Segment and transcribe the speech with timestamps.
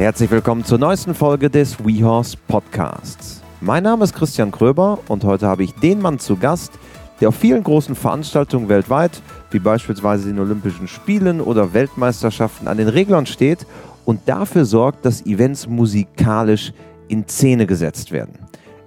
[0.00, 3.42] Herzlich willkommen zur neuesten Folge des WeHorse Podcasts.
[3.60, 6.72] Mein Name ist Christian Kröber und heute habe ich den Mann zu Gast,
[7.20, 12.88] der auf vielen großen Veranstaltungen weltweit, wie beispielsweise den Olympischen Spielen oder Weltmeisterschaften, an den
[12.88, 13.66] Reglern steht
[14.06, 16.72] und dafür sorgt, dass Events musikalisch
[17.08, 18.38] in Szene gesetzt werden.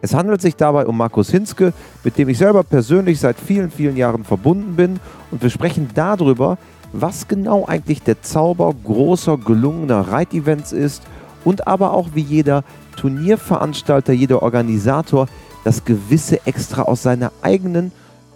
[0.02, 1.74] Es handelt sich dabei um Markus Hinske,
[2.04, 5.00] mit dem ich selber persönlich seit vielen, vielen Jahren verbunden bin
[5.30, 6.58] und wir sprechen darüber,
[6.94, 11.04] was genau eigentlich der Zauber großer, gelungener Reitevents ist
[11.44, 12.64] und aber auch wie jeder
[12.96, 15.28] Turnierveranstalter, jeder Organisator
[15.64, 17.92] das gewisse Extra aus seiner eigenen,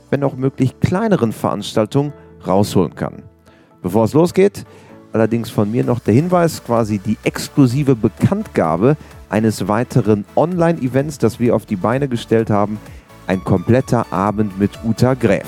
[0.10, 2.14] wenn auch möglich kleineren Veranstaltung
[2.46, 3.24] rausholen kann.
[3.82, 4.66] Bevor es losgeht,
[5.14, 8.98] allerdings von mir noch der Hinweis, quasi die exklusive Bekanntgabe
[9.30, 12.80] eines weiteren Online-Events, das wir auf die Beine gestellt haben,
[13.28, 15.48] ein kompletter Abend mit Uta Gräf.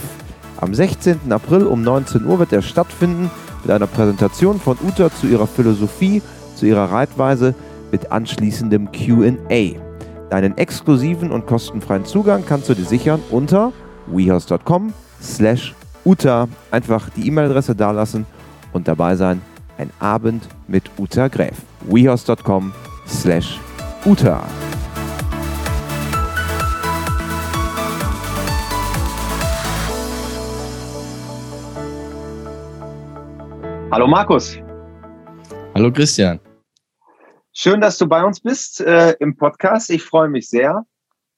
[0.62, 1.31] Am 16.
[1.31, 3.31] April um 19 Uhr wird er stattfinden
[3.63, 6.22] mit einer Präsentation von Uta zu ihrer Philosophie,
[6.55, 7.55] zu ihrer Reitweise
[7.91, 9.79] mit anschließendem QA.
[10.29, 13.71] Deinen exklusiven und kostenfreien Zugang kannst du dir sichern unter
[14.07, 15.74] wehouse.com slash
[16.05, 16.48] Uta.
[16.71, 18.26] Einfach die E-Mail-Adresse dalassen
[18.73, 19.41] und dabei sein.
[19.77, 21.55] Ein Abend mit Uta Gräf.
[21.88, 22.73] wehouse.com
[23.07, 23.60] slash
[24.05, 24.44] Uta.
[33.91, 34.55] Hallo Markus.
[35.73, 36.40] Hallo Christian.
[37.54, 39.90] Schön, dass du bei uns bist äh, im Podcast.
[39.90, 40.85] Ich freue mich sehr,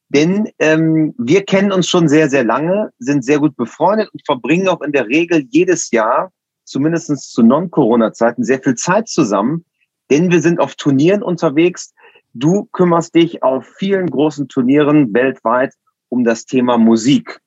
[0.10, 4.68] denn ähm, wir kennen uns schon sehr, sehr lange, sind sehr gut befreundet und verbringen
[4.68, 6.34] auch in der Regel jedes Jahr,
[6.66, 9.64] zumindest zu Non-Corona-Zeiten, sehr viel Zeit zusammen,
[10.10, 11.94] denn wir sind auf Turnieren unterwegs.
[12.34, 15.74] Du kümmerst dich auf vielen großen Turnieren weltweit
[16.10, 17.40] um das Thema Musik.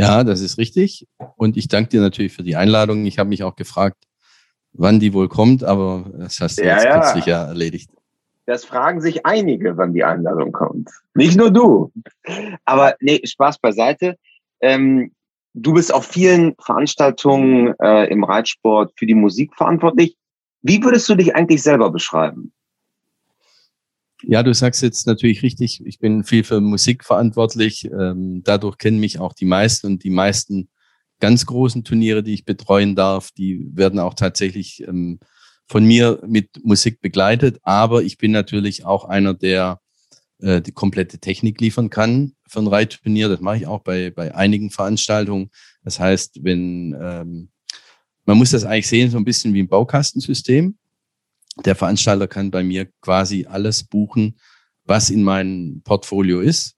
[0.00, 1.06] Ja, das ist richtig.
[1.36, 3.06] Und ich danke dir natürlich für die Einladung.
[3.06, 3.96] Ich habe mich auch gefragt,
[4.72, 7.00] wann die wohl kommt, aber das hast du ja, jetzt ja.
[7.00, 7.90] kürzlich ja erledigt.
[8.46, 10.90] Das fragen sich einige, wann die Einladung kommt.
[11.14, 11.92] Nicht nur du.
[12.64, 14.16] Aber nee, Spaß beiseite.
[14.60, 15.12] Ähm,
[15.54, 20.16] du bist auf vielen Veranstaltungen äh, im Reitsport für die Musik verantwortlich.
[20.62, 22.52] Wie würdest du dich eigentlich selber beschreiben?
[24.22, 27.86] Ja, du sagst jetzt natürlich richtig, ich bin viel für Musik verantwortlich.
[27.86, 30.68] Ähm, dadurch kennen mich auch die meisten und die meisten
[31.20, 35.20] ganz großen Turniere, die ich betreuen darf, die werden auch tatsächlich ähm,
[35.68, 37.60] von mir mit Musik begleitet.
[37.62, 39.80] Aber ich bin natürlich auch einer, der
[40.40, 43.28] äh, die komplette Technik liefern kann für ein Reitturnier.
[43.28, 45.50] Das mache ich auch bei, bei einigen Veranstaltungen.
[45.84, 47.50] Das heißt, wenn ähm,
[48.24, 50.76] man muss das eigentlich sehen, so ein bisschen wie ein Baukastensystem
[51.64, 54.38] der Veranstalter kann bei mir quasi alles buchen,
[54.84, 56.76] was in meinem Portfolio ist.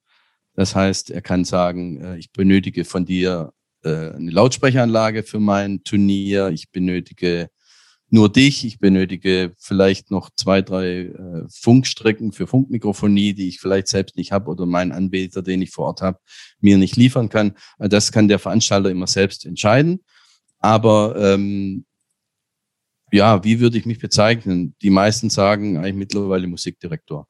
[0.54, 3.52] Das heißt, er kann sagen, äh, ich benötige von dir
[3.84, 7.48] äh, eine Lautsprecheranlage für mein Turnier, ich benötige
[8.10, 13.88] nur dich, ich benötige vielleicht noch zwei, drei äh, Funkstrecken für Funkmikrofonie, die ich vielleicht
[13.88, 16.18] selbst nicht habe oder meinen Anbieter, den ich vor Ort habe,
[16.60, 17.54] mir nicht liefern kann.
[17.78, 20.04] Das kann der Veranstalter immer selbst entscheiden.
[20.58, 21.86] Aber ähm,
[23.12, 24.74] ja, wie würde ich mich bezeichnen?
[24.82, 27.28] Die meisten sagen eigentlich mittlerweile Musikdirektor,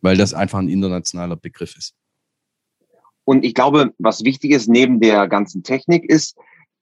[0.00, 1.94] weil das einfach ein internationaler Begriff ist.
[3.24, 6.36] Und ich glaube, was wichtig ist neben der ganzen Technik ist,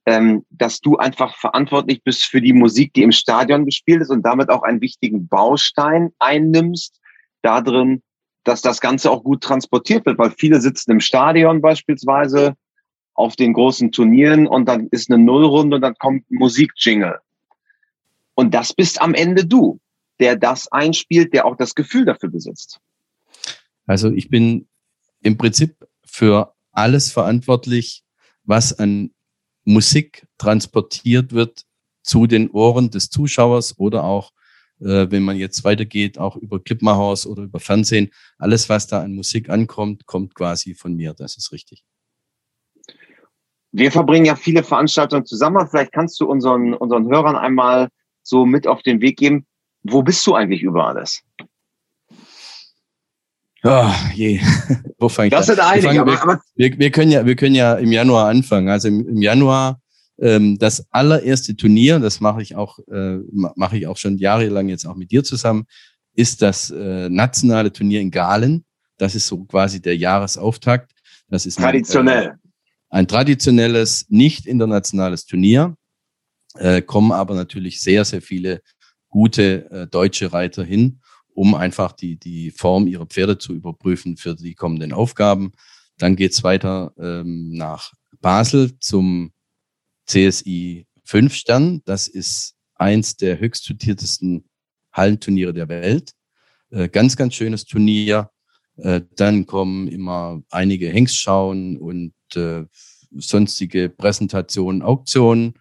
[0.05, 4.25] ähm, dass du einfach verantwortlich bist für die Musik, die im Stadion gespielt ist und
[4.25, 6.99] damit auch einen wichtigen Baustein einnimmst,
[7.43, 8.01] darin,
[8.43, 12.55] dass das Ganze auch gut transportiert wird, weil viele sitzen im Stadion beispielsweise
[13.13, 17.19] auf den großen Turnieren und dann ist eine Nullrunde und dann kommt Musikjingle.
[18.35, 19.79] Und das bist am Ende du,
[20.19, 22.79] der das einspielt, der auch das Gefühl dafür besitzt.
[23.85, 24.67] Also ich bin
[25.21, 25.75] im Prinzip
[26.05, 28.03] für alles verantwortlich,
[28.43, 29.11] was an
[29.63, 31.65] Musik transportiert wird
[32.03, 34.31] zu den Ohren des Zuschauers oder auch,
[34.79, 38.11] äh, wenn man jetzt weitergeht, auch über Clipmahaus oder über Fernsehen.
[38.37, 41.13] Alles, was da an Musik ankommt, kommt quasi von mir.
[41.13, 41.83] Das ist richtig.
[43.71, 45.67] Wir verbringen ja viele Veranstaltungen zusammen.
[45.69, 47.89] Vielleicht kannst du unseren, unseren Hörern einmal
[48.23, 49.45] so mit auf den Weg geben.
[49.83, 51.23] Wo bist du eigentlich über alles?
[53.63, 54.39] Oh, je.
[54.97, 57.55] Wo fange ich das sind einige, wir, aber, aber wir, wir, können ja, wir können
[57.55, 58.69] ja im Januar anfangen.
[58.69, 59.79] Also im, im Januar
[60.19, 64.85] ähm, das allererste Turnier, das mache ich auch, äh, mache ich auch schon jahrelang jetzt
[64.85, 65.65] auch mit dir zusammen,
[66.13, 68.65] ist das äh, nationale Turnier in Galen.
[68.97, 70.91] Das ist so quasi der Jahresauftakt.
[71.29, 72.29] Das ist traditionell.
[72.29, 72.37] Ein, äh,
[72.89, 75.75] ein traditionelles, nicht internationales Turnier
[76.55, 78.61] äh, kommen aber natürlich sehr, sehr viele
[79.09, 81.01] gute äh, deutsche Reiter hin,
[81.33, 85.51] um einfach die, die Form ihrer Pferde zu überprüfen für die kommenden Aufgaben.
[85.97, 89.31] Dann geht's weiter ähm, nach Basel zum
[90.07, 91.81] CSI 5 Stern.
[91.85, 94.45] Das ist eins der höchst dotiertesten
[94.91, 96.13] Hallenturniere der Welt.
[96.71, 98.31] Äh, ganz, ganz schönes Turnier.
[98.77, 102.63] Äh, dann kommen immer einige Hengstschauen und äh,
[103.11, 105.53] sonstige Präsentationen, Auktionen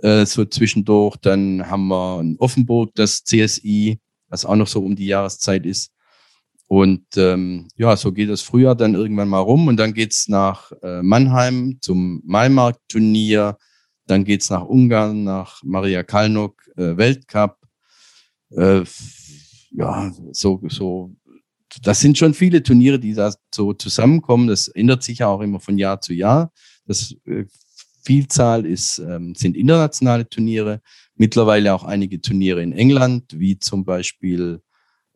[0.00, 1.16] äh, so zwischendurch.
[1.16, 3.98] Dann haben wir in Offenburg das CSI,
[4.28, 5.92] was auch noch so um die Jahreszeit ist.
[6.72, 10.72] Und ähm, ja, so geht das Frühjahr dann irgendwann mal rum und dann geht's nach
[10.82, 13.58] äh, Mannheim zum Maimarkt-Turnier.
[14.06, 17.58] Dann geht's nach Ungarn, nach Maria Kalnok äh, Weltcup.
[18.56, 18.84] Äh,
[19.72, 21.14] ja, so, so,
[21.82, 24.48] das sind schon viele Turniere, die da so zusammenkommen.
[24.48, 26.52] Das ändert sich ja auch immer von Jahr zu Jahr.
[26.86, 27.44] Das äh,
[28.02, 30.80] Vielzahl ist, ähm, sind internationale Turniere,
[31.14, 34.60] mittlerweile auch einige Turniere in England, wie zum Beispiel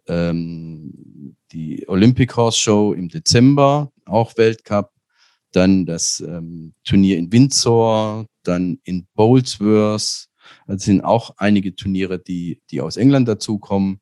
[0.08, 4.92] ähm, die Olympic Horse Show im Dezember, auch Weltcup,
[5.52, 10.28] dann das ähm, Turnier in Windsor, dann in Bowlsworth.
[10.66, 14.00] Also sind auch einige Turniere, die, die aus England dazukommen.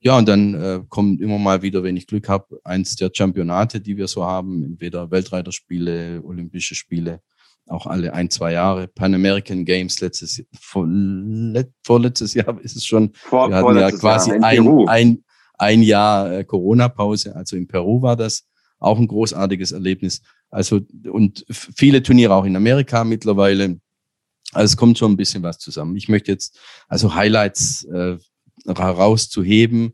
[0.00, 3.80] Ja, und dann äh, kommt immer mal wieder, wenn ich Glück habe, eins der Championate,
[3.80, 7.20] die wir so haben, entweder Weltreiterspiele, Olympische Spiele,
[7.70, 8.88] auch alle ein, zwei Jahre.
[8.88, 13.12] Pan American Games letztes vor, let, vorletztes Jahr ist es schon.
[13.14, 15.24] Vor, wir hatten ja quasi ein, ein,
[15.58, 18.46] ein Jahr äh, Corona-Pause, also in Peru war das
[18.78, 20.22] auch ein großartiges Erlebnis.
[20.50, 20.80] Also
[21.10, 23.80] und viele Turniere auch in Amerika mittlerweile.
[24.52, 25.96] Also es kommt schon ein bisschen was zusammen.
[25.96, 28.16] Ich möchte jetzt also Highlights äh,
[28.66, 29.92] herauszuheben,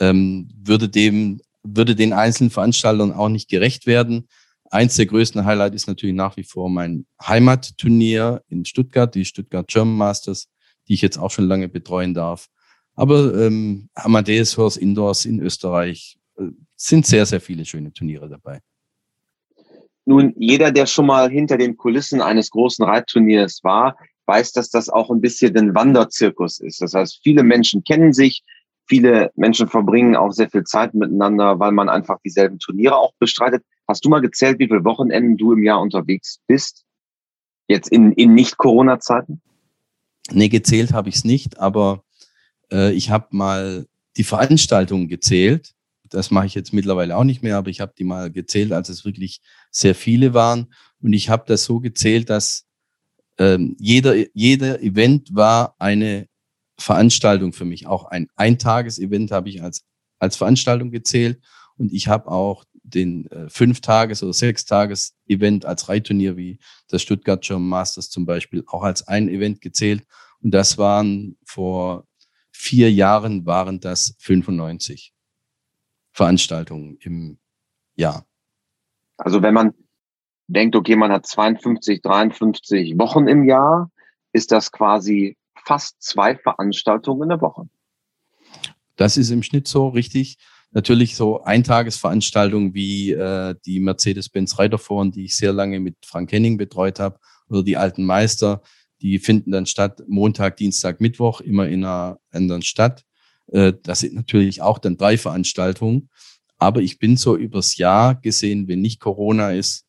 [0.00, 4.28] ähm, würde dem würde den einzelnen Veranstaltern auch nicht gerecht werden.
[4.70, 9.68] Eins der größten Highlights ist natürlich nach wie vor mein Heimatturnier in Stuttgart, die Stuttgart
[9.68, 10.48] German Masters,
[10.88, 12.48] die ich jetzt auch schon lange betreuen darf.
[12.94, 18.60] Aber ähm, Amadeus Horse Indoors in Österreich äh, sind sehr, sehr viele schöne Turniere dabei.
[20.06, 23.96] Nun, jeder, der schon mal hinter den Kulissen eines großen Reitturniers war,
[24.26, 26.80] weiß, dass das auch ein bisschen ein Wanderzirkus ist.
[26.80, 28.42] Das heißt, viele Menschen kennen sich,
[28.86, 33.64] viele Menschen verbringen auch sehr viel Zeit miteinander, weil man einfach dieselben Turniere auch bestreitet.
[33.88, 36.84] Hast du mal gezählt, wie viele Wochenenden du im Jahr unterwegs bist?
[37.68, 39.40] Jetzt in, in Nicht-Corona-Zeiten?
[40.30, 42.04] Nee, gezählt habe ich es nicht, aber
[42.72, 43.86] äh, ich habe mal
[44.16, 45.72] die Veranstaltungen gezählt.
[46.08, 48.88] Das mache ich jetzt mittlerweile auch nicht mehr, aber ich habe die mal gezählt, als
[48.88, 49.40] es wirklich
[49.70, 50.72] sehr viele waren.
[51.00, 52.66] Und ich habe das so gezählt, dass
[53.38, 56.26] ähm, jeder, jeder Event war eine
[56.78, 57.86] Veranstaltung für mich.
[57.86, 59.84] Auch ein Eintages-Event habe ich als,
[60.18, 61.40] als Veranstaltung gezählt.
[61.76, 67.68] Und ich habe auch den äh, Fünf-Tages- oder Sechs-Tages-Event als Reitturnier wie das Stuttgart German
[67.68, 70.04] Masters zum Beispiel auch als ein Event gezählt.
[70.40, 72.06] Und das waren vor
[72.52, 75.12] vier Jahren waren das 95
[76.12, 77.38] Veranstaltungen im
[77.94, 78.26] Jahr.
[79.18, 79.74] Also wenn man
[80.46, 83.90] denkt, okay, man hat 52, 53 Wochen im Jahr,
[84.32, 87.68] ist das quasi fast zwei Veranstaltungen in der Woche.
[88.96, 90.38] Das ist im Schnitt so richtig.
[90.72, 96.56] Natürlich so Eintagesveranstaltungen wie äh, die Mercedes-Benz Reiterforen, die ich sehr lange mit Frank Henning
[96.58, 97.18] betreut habe,
[97.48, 98.62] oder die alten Meister,
[99.00, 103.04] die finden dann statt Montag, Dienstag, Mittwoch, immer in einer anderen Stadt.
[103.48, 106.08] Äh, das sind natürlich auch dann drei Veranstaltungen.
[106.58, 109.84] Aber ich bin so übers Jahr gesehen, wenn nicht Corona ist,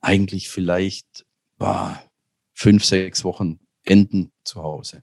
[0.00, 1.24] eigentlich vielleicht
[1.58, 2.00] boah,
[2.52, 5.02] fünf, sechs Wochen enden zu Hause.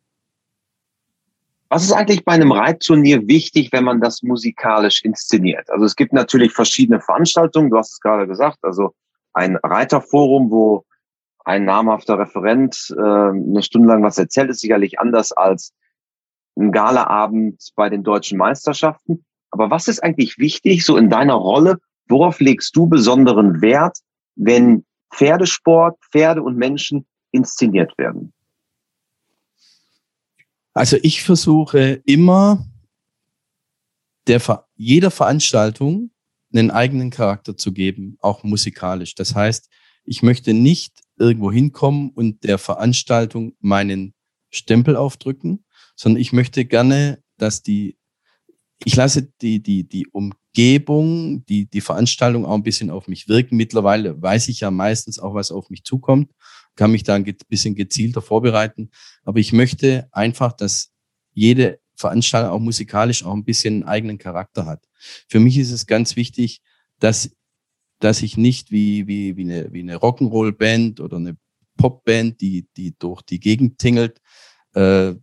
[1.74, 5.72] Was ist eigentlich bei einem Reitturnier wichtig, wenn man das musikalisch inszeniert?
[5.72, 8.94] Also es gibt natürlich verschiedene Veranstaltungen, du hast es gerade gesagt, also
[9.34, 10.86] ein Reiterforum, wo
[11.46, 15.74] ein namhafter Referent äh, eine Stunde lang was erzählt, ist sicherlich anders als
[16.60, 19.26] ein Galaabend bei den deutschen Meisterschaften.
[19.50, 21.80] Aber was ist eigentlich wichtig, so in deiner Rolle?
[22.08, 23.98] Worauf legst du besonderen Wert,
[24.36, 28.32] wenn Pferdesport, Pferde und Menschen inszeniert werden?
[30.74, 32.66] Also ich versuche immer
[34.28, 36.12] der, jeder Veranstaltung
[36.54, 39.16] einen eigenen Charakter zu geben, auch musikalisch.
[39.16, 39.70] Das heißt,
[40.06, 44.14] ich möchte nicht irgendwo hinkommen und der Veranstaltung meinen
[44.50, 45.66] Stempel aufdrücken,
[45.96, 47.98] sondern ich möchte gerne, dass die,
[48.84, 50.08] ich lasse die, die, die
[50.56, 53.58] Umgebung, die, die Veranstaltung auch ein bisschen auf mich wirken.
[53.58, 56.32] Mittlerweile weiß ich ja meistens auch, was auf mich zukommt,
[56.76, 58.92] kann mich da ein bisschen gezielter vorbereiten.
[59.24, 60.92] Aber ich möchte einfach, dass
[61.34, 64.84] jede Veranstaltung auch musikalisch auch ein bisschen einen eigenen Charakter hat.
[65.28, 66.62] Für mich ist es ganz wichtig,
[67.00, 67.32] dass
[68.00, 71.38] dass ich nicht wie, wie, wie eine, wie eine Rock'n'Roll-Band oder eine
[71.78, 74.20] Popband, die, die durch die Gegend tingelt,
[74.74, 75.14] äh,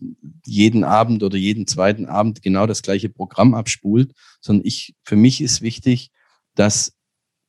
[0.47, 5.41] jeden Abend oder jeden zweiten Abend genau das gleiche Programm abspult, sondern ich, für mich
[5.41, 6.11] ist wichtig,
[6.55, 6.97] dass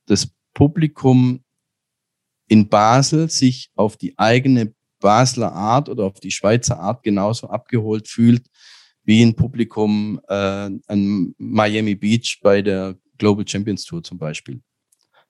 [0.07, 1.43] das Publikum
[2.47, 8.07] in Basel sich auf die eigene Basler Art oder auf die Schweizer Art genauso abgeholt
[8.07, 8.45] fühlt,
[9.03, 10.33] wie ein Publikum äh,
[10.87, 14.61] an Miami Beach bei der Global Champions Tour zum Beispiel.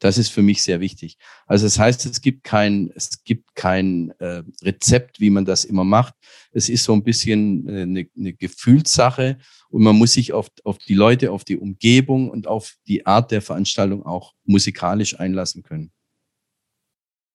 [0.02, 1.18] Das ist für mich sehr wichtig.
[1.46, 5.84] Also das heißt, es gibt kein, es gibt kein äh, Rezept, wie man das immer
[5.84, 6.16] macht.
[6.52, 9.38] Es ist so ein bisschen äh, eine, eine Gefühlssache
[9.70, 13.30] und man muss sich auf, auf die Leute, auf die Umgebung und auf die Art
[13.30, 15.92] der Veranstaltung auch musikalisch einlassen können.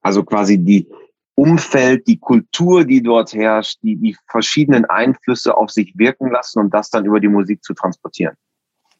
[0.03, 0.89] Also quasi die
[1.37, 6.75] Umfeld, die Kultur, die dort herrscht, die, die verschiedenen Einflüsse auf sich wirken lassen und
[6.75, 8.35] das dann über die Musik zu transportieren.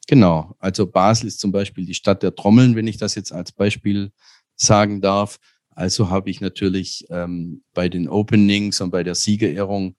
[0.07, 0.55] Genau.
[0.59, 4.11] Also Basel ist zum Beispiel die Stadt der Trommeln, wenn ich das jetzt als Beispiel
[4.55, 5.37] sagen darf.
[5.69, 9.95] Also habe ich natürlich ähm, bei den Openings und bei der Siegerehrung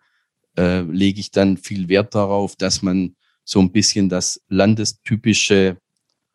[0.57, 5.77] äh, lege ich dann viel Wert darauf, dass man so ein bisschen das Landestypische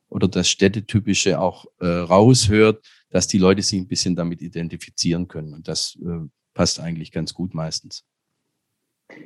[0.07, 5.53] oder das Städtetypische auch äh, raushört, dass die Leute sich ein bisschen damit identifizieren können.
[5.53, 8.05] Und das äh, passt eigentlich ganz gut meistens.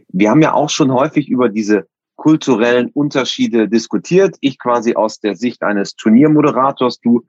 [0.08, 1.88] Wir haben ja auch schon häufig über diese
[2.18, 4.36] kulturellen Unterschiede diskutiert.
[4.42, 7.24] Ich quasi aus der Sicht eines Turniermoderators, du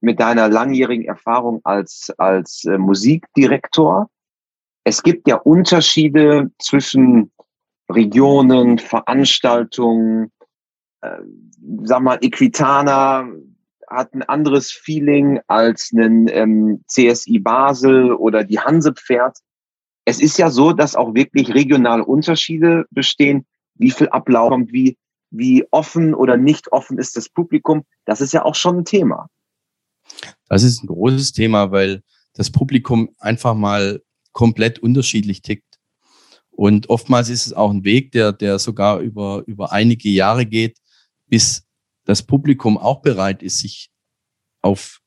[0.00, 4.10] mit deiner langjährigen Erfahrung als, als äh, Musikdirektor.
[4.84, 7.30] Es gibt ja Unterschiede zwischen
[7.88, 10.32] Regionen, Veranstaltungen,
[11.02, 11.18] äh,
[11.84, 13.28] sag mal, Equitana
[13.88, 19.38] hat ein anderes Feeling als ein ähm, CSI Basel oder die Hansepferd.
[20.04, 23.46] Es ist ja so, dass auch wirklich regionale Unterschiede bestehen.
[23.74, 24.96] Wie viel Ablauf kommt, wie,
[25.30, 27.84] wie offen oder nicht offen ist das Publikum.
[28.04, 29.28] Das ist ja auch schon ein Thema.
[30.48, 32.02] Das ist ein großes Thema, weil
[32.34, 34.02] das Publikum einfach mal
[34.32, 35.78] komplett unterschiedlich tickt.
[36.50, 40.78] Und oftmals ist es auch ein Weg, der, der sogar über, über einige Jahre geht,
[41.26, 41.64] bis
[42.04, 43.90] das Publikum auch bereit ist, sich
[44.60, 45.00] auf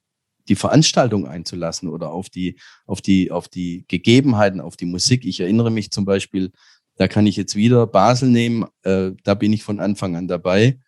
[0.48, 5.25] die Veranstaltung einzulassen oder auf die, auf die, auf die Gegebenheiten, auf die Musik.
[5.25, 6.51] Ich erinnere mich zum Beispiel,
[6.97, 10.79] da kann ich jetzt wieder Basel nehmen, äh, da bin ich von Anfang an dabei.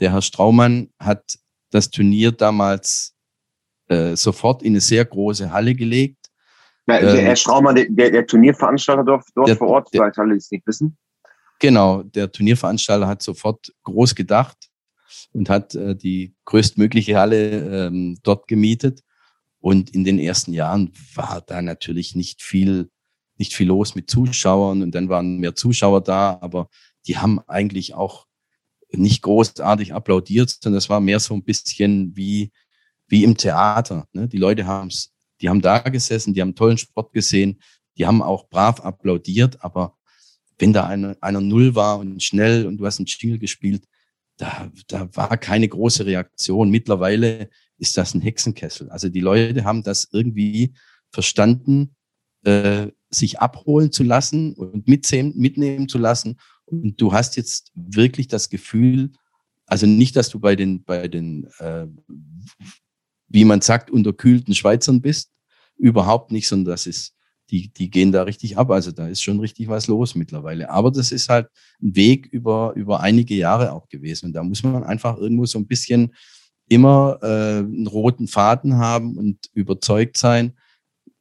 [0.00, 1.38] Der Herr Straumann hat
[1.70, 3.14] das Turnier damals
[3.88, 6.18] äh, sofort in eine sehr große Halle gelegt
[6.88, 10.18] ja, der ähm, Herr Straumann, der, der Turnierveranstalter dort, dort der, vor Ort, der, vielleicht
[10.18, 10.96] alle es nicht wissen.
[11.60, 14.56] Genau, der Turnierveranstalter hat sofort groß gedacht
[15.32, 19.02] und hat äh, die größtmögliche Halle ähm, dort gemietet.
[19.60, 22.88] Und in den ersten Jahren war da natürlich nicht viel,
[23.38, 26.68] nicht viel los mit Zuschauern und dann waren mehr Zuschauer da, aber
[27.06, 28.26] die haben eigentlich auch
[28.90, 32.52] nicht großartig applaudiert, sondern das war mehr so ein bisschen wie,
[33.06, 34.06] wie im Theater.
[34.12, 34.28] Ne?
[34.28, 37.60] Die Leute haben es die haben da gesessen, die haben tollen Sport gesehen,
[37.96, 39.96] die haben auch brav applaudiert, aber
[40.58, 43.84] wenn da einer, einer Null war und schnell und du hast einen Jingle gespielt,
[44.36, 46.70] da, da war keine große Reaktion.
[46.70, 48.90] Mittlerweile ist das ein Hexenkessel.
[48.90, 50.74] Also die Leute haben das irgendwie
[51.10, 51.94] verstanden,
[52.44, 56.38] äh, sich abholen zu lassen und mitnehmen zu lassen.
[56.66, 59.12] Und du hast jetzt wirklich das Gefühl,
[59.66, 61.86] also nicht, dass du bei den, bei den äh,
[63.28, 65.30] wie man sagt, unterkühlten Schweizern bist.
[65.76, 67.14] Überhaupt nicht, sondern das ist,
[67.50, 68.70] die, die gehen da richtig ab.
[68.70, 70.70] Also da ist schon richtig was los mittlerweile.
[70.70, 71.48] Aber das ist halt
[71.80, 74.26] ein Weg über, über einige Jahre auch gewesen.
[74.26, 76.14] Und da muss man einfach irgendwo so ein bisschen
[76.68, 80.54] immer äh, einen roten Faden haben und überzeugt sein,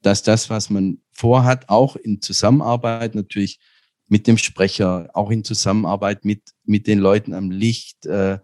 [0.02, 3.60] dass das, was man vorhat, auch in Zusammenarbeit natürlich
[4.08, 8.40] mit dem Sprecher, auch in Zusammenarbeit mit, mit den Leuten am Licht, äh,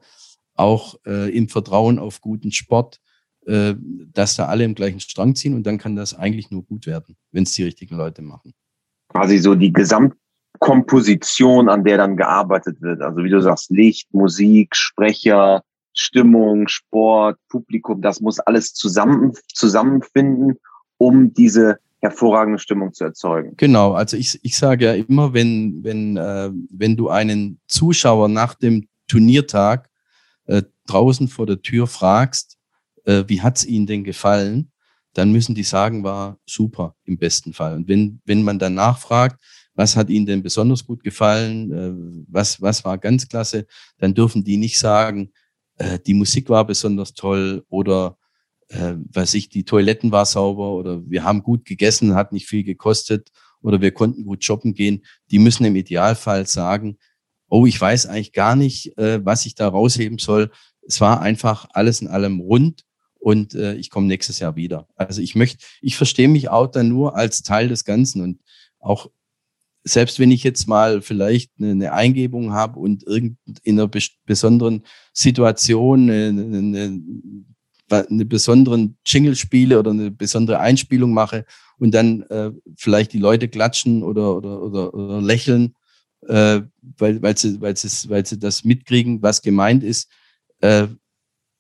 [0.56, 3.00] auch äh, im Vertrauen auf guten Sport,
[3.46, 3.76] äh,
[4.12, 7.16] dass da alle im gleichen Strang ziehen und dann kann das eigentlich nur gut werden,
[7.32, 8.54] wenn es die richtigen Leute machen.
[9.10, 13.02] Quasi so die Gesamtkomposition, an der dann gearbeitet wird.
[13.02, 15.64] Also wie du sagst, Licht, Musik, Sprecher,
[15.94, 20.58] Stimmung, Sport, Publikum, das muss alles zusammen, zusammenfinden,
[20.98, 23.54] um diese hervorragende Stimmung zu erzeugen.
[23.56, 28.56] Genau, also ich, ich sage ja immer, wenn, wenn, äh, wenn du einen Zuschauer nach
[28.56, 29.90] dem Turniertag
[30.46, 32.58] äh, draußen vor der Tür fragst,
[33.06, 34.70] äh, wie hat's ihnen denn gefallen,
[35.14, 37.76] dann müssen die sagen, war super im besten Fall.
[37.76, 39.42] Und wenn, wenn man dann nachfragt,
[39.74, 43.66] was hat ihnen denn besonders gut gefallen, äh, was, was war ganz klasse,
[43.98, 45.32] dann dürfen die nicht sagen,
[45.78, 48.18] äh, die Musik war besonders toll oder
[48.74, 52.64] äh, was ich, die Toiletten war sauber oder wir haben gut gegessen, hat nicht viel
[52.64, 55.06] gekostet oder wir konnten gut shoppen gehen.
[55.32, 56.98] Die müssen im Idealfall sagen,
[57.50, 60.52] oh, ich weiß eigentlich gar nicht, äh, was ich da rausheben soll.
[60.82, 62.84] Es war einfach alles in allem rund
[63.20, 64.88] und äh, ich komme nächstes Jahr wieder.
[64.96, 68.42] Also ich möchte, ich verstehe mich auch dann nur als Teil des Ganzen und
[68.80, 69.10] auch
[69.86, 73.90] selbst wenn ich jetzt mal vielleicht eine, eine Eingebung habe und irgend in einer
[74.26, 77.02] besonderen Situation eine, eine,
[77.90, 81.46] eine besonderen Jingle spiele oder eine besondere Einspielung mache
[81.78, 85.76] und dann äh, vielleicht die Leute klatschen oder, oder, oder, oder lächeln
[86.28, 86.62] äh,
[86.98, 90.10] weil, weil, sie, weil, sie, weil sie das mitkriegen, was gemeint ist,
[90.62, 90.88] äh,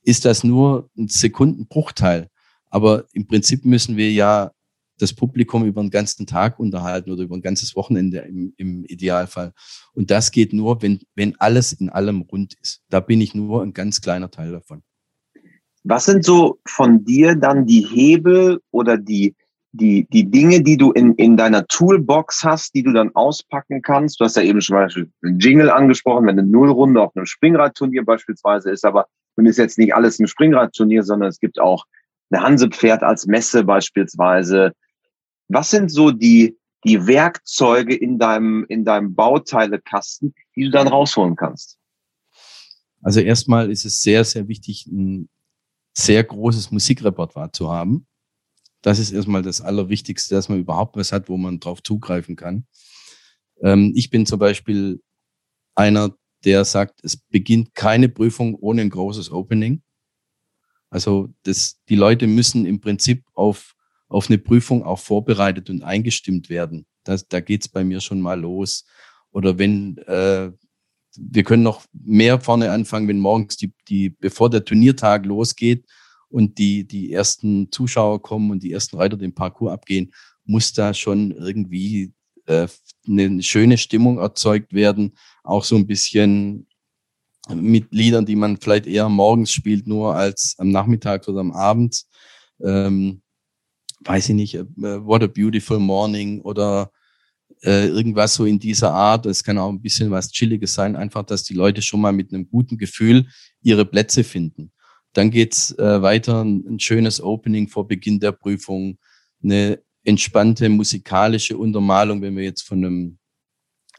[0.03, 2.29] ist das nur ein Sekundenbruchteil.
[2.69, 4.51] Aber im Prinzip müssen wir ja
[4.99, 9.53] das Publikum über den ganzen Tag unterhalten oder über ein ganzes Wochenende im, im Idealfall.
[9.93, 12.83] Und das geht nur, wenn, wenn alles in allem rund ist.
[12.89, 14.83] Da bin ich nur ein ganz kleiner Teil davon.
[15.83, 19.35] Was sind so von dir dann die Hebel oder die,
[19.73, 24.19] die, die Dinge, die du in, in deiner Toolbox hast, die du dann auspacken kannst?
[24.19, 24.89] Du hast ja eben schon mal
[25.23, 29.77] einen Jingle angesprochen, wenn eine Nullrunde auf einem Springradturnier beispielsweise ist, aber nun ist jetzt
[29.77, 31.85] nicht alles ein Springradturnier, sondern es gibt auch
[32.29, 34.73] eine Hansepferd als Messe beispielsweise.
[35.49, 41.35] Was sind so die, die Werkzeuge in deinem, in deinem Bauteilekasten, die du dann rausholen
[41.35, 41.77] kannst?
[43.01, 44.89] Also erstmal ist es sehr, sehr wichtig,
[45.93, 48.07] sehr großes Musikrepertoire zu haben.
[48.81, 52.65] Das ist erstmal das Allerwichtigste, dass man überhaupt was hat, wo man drauf zugreifen kann.
[53.61, 55.01] Ähm, ich bin zum Beispiel
[55.75, 59.81] einer, der sagt, es beginnt keine Prüfung ohne ein großes Opening.
[60.89, 63.75] Also das, die Leute müssen im Prinzip auf,
[64.09, 66.85] auf eine Prüfung auch vorbereitet und eingestimmt werden.
[67.03, 68.85] Das, da geht's bei mir schon mal los.
[69.31, 70.51] Oder wenn äh,
[71.15, 75.85] wir können noch mehr vorne anfangen, wenn morgens die, die, bevor der Turniertag losgeht
[76.29, 80.13] und die, die ersten Zuschauer kommen und die ersten Reiter den Parcours abgehen,
[80.45, 82.13] muss da schon irgendwie
[82.45, 82.67] äh,
[83.07, 85.13] eine schöne Stimmung erzeugt werden.
[85.43, 86.67] Auch so ein bisschen
[87.53, 92.05] mit Liedern, die man vielleicht eher morgens spielt, nur als am Nachmittag oder am Abend.
[92.63, 93.21] Ähm,
[94.01, 96.91] weiß ich nicht, äh, What a Beautiful Morning oder
[97.63, 99.25] äh, irgendwas so in dieser Art.
[99.25, 102.33] Es kann auch ein bisschen was Chilliges sein, einfach, dass die Leute schon mal mit
[102.33, 103.27] einem guten Gefühl
[103.61, 104.71] ihre Plätze finden.
[105.13, 108.97] Dann geht's äh, weiter, ein, schönes Opening vor Beginn der Prüfung,
[109.43, 113.17] eine entspannte musikalische Untermalung, wenn wir jetzt von einem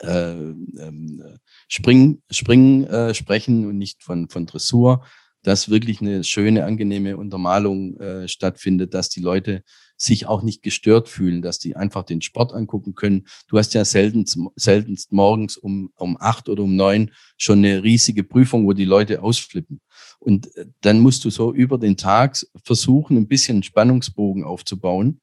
[0.01, 1.23] äh, ähm,
[1.69, 5.05] Springen, Springen äh, sprechen und nicht von, von Dressur,
[5.43, 9.63] dass wirklich eine schöne, angenehme Untermalung äh, stattfindet, dass die Leute
[9.97, 13.27] sich auch nicht gestört fühlen, dass die einfach den Sport angucken können.
[13.49, 14.25] Du hast ja selten,
[14.57, 19.23] seltenst morgens um, um acht oder um neun schon eine riesige Prüfung, wo die Leute
[19.23, 19.81] ausflippen.
[20.19, 25.21] Und äh, dann musst du so über den Tag versuchen, ein bisschen Spannungsbogen aufzubauen,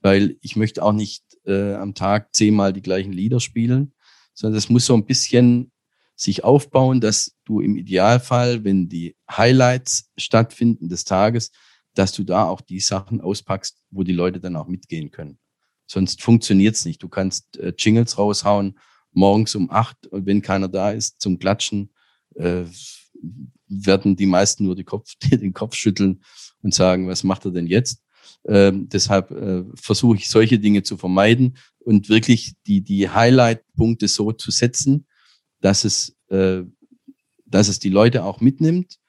[0.00, 3.92] weil ich möchte auch nicht äh, am Tag zehnmal die gleichen Lieder spielen,
[4.34, 5.72] sondern das muss so ein bisschen
[6.14, 11.50] sich aufbauen, dass du im Idealfall, wenn die Highlights stattfinden des Tages,
[11.94, 15.38] dass du da auch die Sachen auspackst, wo die Leute dann auch mitgehen können.
[15.86, 17.02] Sonst funktioniert's nicht.
[17.02, 18.78] Du kannst äh, Jingles raushauen,
[19.12, 21.92] morgens um acht und wenn keiner da ist zum Klatschen,
[22.36, 22.64] äh,
[23.66, 26.22] werden die meisten nur die Kopf, den Kopf schütteln
[26.62, 28.02] und sagen, was macht er denn jetzt?
[28.46, 34.32] Ähm, deshalb äh, versuche ich solche Dinge zu vermeiden und wirklich die, die Highlight-Punkte so
[34.32, 35.06] zu setzen,
[35.60, 36.62] dass es, äh,
[37.44, 38.99] dass es die Leute auch mitnimmt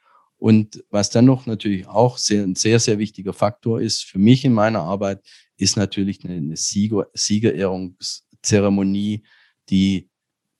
[0.41, 4.43] und was dann noch natürlich auch sehr, ein sehr, sehr wichtiger Faktor ist für mich
[4.43, 5.23] in meiner Arbeit,
[5.55, 9.21] ist natürlich eine, Sieger, Siegerehrungszeremonie,
[9.69, 10.09] die,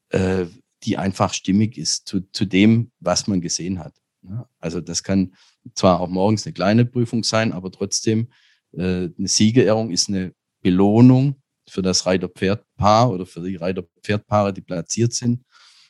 [0.10, 0.46] äh,
[0.84, 3.96] die einfach stimmig ist zu, zu dem, was man gesehen hat.
[4.22, 5.34] Ja, also das kann
[5.74, 8.28] zwar auch morgens eine kleine Prüfung sein, aber trotzdem
[8.74, 15.14] äh, eine Siegerehrung ist eine Belohnung für das Reiter-Pferd-Paar oder für die Reiter-Pferd-Paare, die platziert
[15.14, 15.44] sind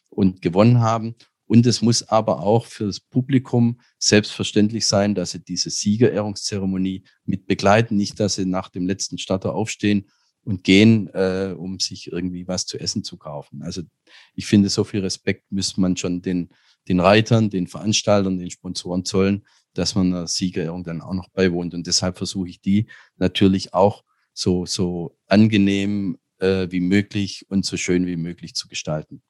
[0.10, 1.16] und gewonnen haben.
[1.52, 7.46] Und es muss aber auch für das Publikum selbstverständlich sein, dass sie diese Siegerehrungszeremonie mit
[7.46, 10.08] begleiten, nicht, dass sie nach dem letzten Starter aufstehen
[10.46, 13.64] und gehen, äh, um sich irgendwie was zu essen zu kaufen.
[13.64, 13.82] Also
[14.34, 16.52] ich finde, so viel Respekt müsste man schon den,
[16.88, 21.74] den Reitern, den Veranstaltern, den Sponsoren zollen, dass man einer Siegerehrung dann auch noch beiwohnt.
[21.74, 22.88] Und deshalb versuche ich die
[23.18, 29.22] natürlich auch so, so angenehm äh, wie möglich und so schön wie möglich zu gestalten.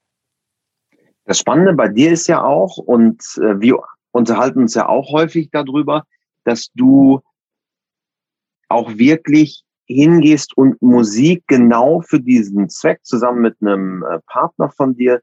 [1.26, 3.80] Das Spannende bei dir ist ja auch, und äh, wir
[4.12, 6.04] unterhalten uns ja auch häufig darüber,
[6.44, 7.22] dass du
[8.70, 14.96] auch wirklich hingehst und Musik genau für diesen Zweck zusammen mit einem äh, Partner von
[14.96, 15.22] dir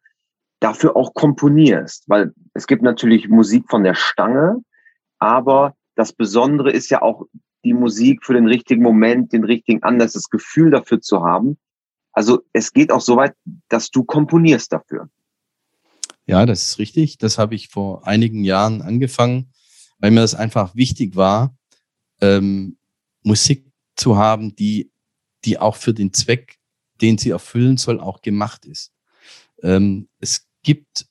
[0.60, 2.04] dafür auch komponierst.
[2.08, 4.62] Weil es gibt natürlich Musik von der Stange,
[5.18, 7.24] aber das Besondere ist ja auch
[7.64, 11.58] die Musik für den richtigen Moment, den richtigen Anlass, das Gefühl dafür zu haben.
[12.12, 13.34] Also es geht auch so weit,
[13.68, 15.08] dass du komponierst dafür.
[16.28, 17.16] Ja, das ist richtig.
[17.16, 19.50] Das habe ich vor einigen Jahren angefangen,
[19.98, 21.56] weil mir das einfach wichtig war,
[22.20, 22.76] ähm,
[23.22, 24.92] Musik zu haben, die,
[25.46, 26.58] die auch für den Zweck,
[27.00, 28.92] den sie erfüllen soll, auch gemacht ist.
[29.62, 31.06] Ähm, es gibt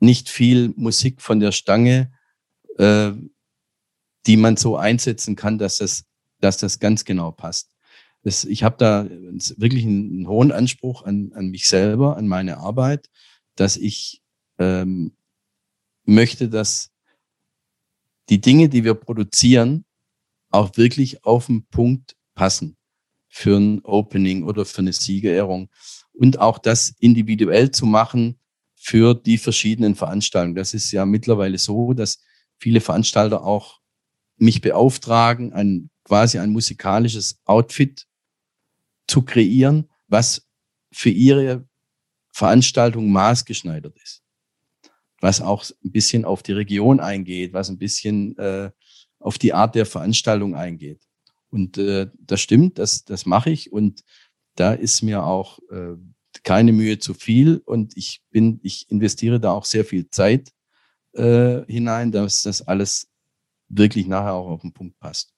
[0.00, 2.12] nicht viel Musik von der Stange,
[2.76, 3.12] äh,
[4.26, 6.06] die man so einsetzen kann, dass das,
[6.40, 7.70] dass das ganz genau passt.
[8.22, 9.06] Das, ich habe da
[9.58, 13.08] wirklich einen, einen, hohen Anspruch an, an mich selber, an meine Arbeit,
[13.54, 14.20] dass ich
[14.60, 15.12] ähm,
[16.04, 16.92] möchte, dass
[18.28, 19.84] die Dinge, die wir produzieren,
[20.50, 22.76] auch wirklich auf den Punkt passen
[23.28, 25.68] für ein Opening oder für eine Siegerehrung
[26.12, 28.38] und auch das individuell zu machen
[28.74, 30.54] für die verschiedenen Veranstaltungen.
[30.54, 32.20] Das ist ja mittlerweile so, dass
[32.58, 33.80] viele Veranstalter auch
[34.36, 38.06] mich beauftragen, ein quasi ein musikalisches Outfit
[39.06, 40.48] zu kreieren, was
[40.92, 41.68] für ihre
[42.32, 44.19] Veranstaltung maßgeschneidert ist.
[45.20, 48.70] Was auch ein bisschen auf die Region eingeht, was ein bisschen äh,
[49.18, 51.06] auf die Art der Veranstaltung eingeht.
[51.50, 53.72] Und äh, das stimmt, das, das mache ich.
[53.72, 54.02] Und
[54.54, 55.96] da ist mir auch äh,
[56.42, 57.60] keine Mühe zu viel.
[57.64, 60.50] Und ich bin, ich investiere da auch sehr viel Zeit
[61.12, 63.08] äh, hinein, dass das alles
[63.68, 65.34] wirklich nachher auch auf den Punkt passt.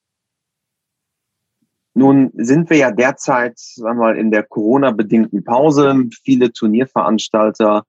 [1.95, 6.09] Nun sind wir ja derzeit, sagen wir mal, in der Corona-bedingten Pause.
[6.23, 7.85] Viele Turnierveranstalter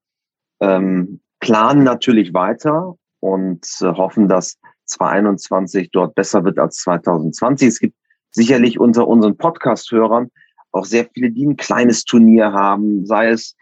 [0.60, 7.68] ähm, planen natürlich weiter und äh, hoffen, dass 2021 dort besser wird als 2020.
[7.68, 7.94] Es gibt
[8.30, 10.30] sicherlich unter unseren Podcast-Hörern
[10.72, 13.56] auch sehr viele, die ein kleines Turnier haben, sei es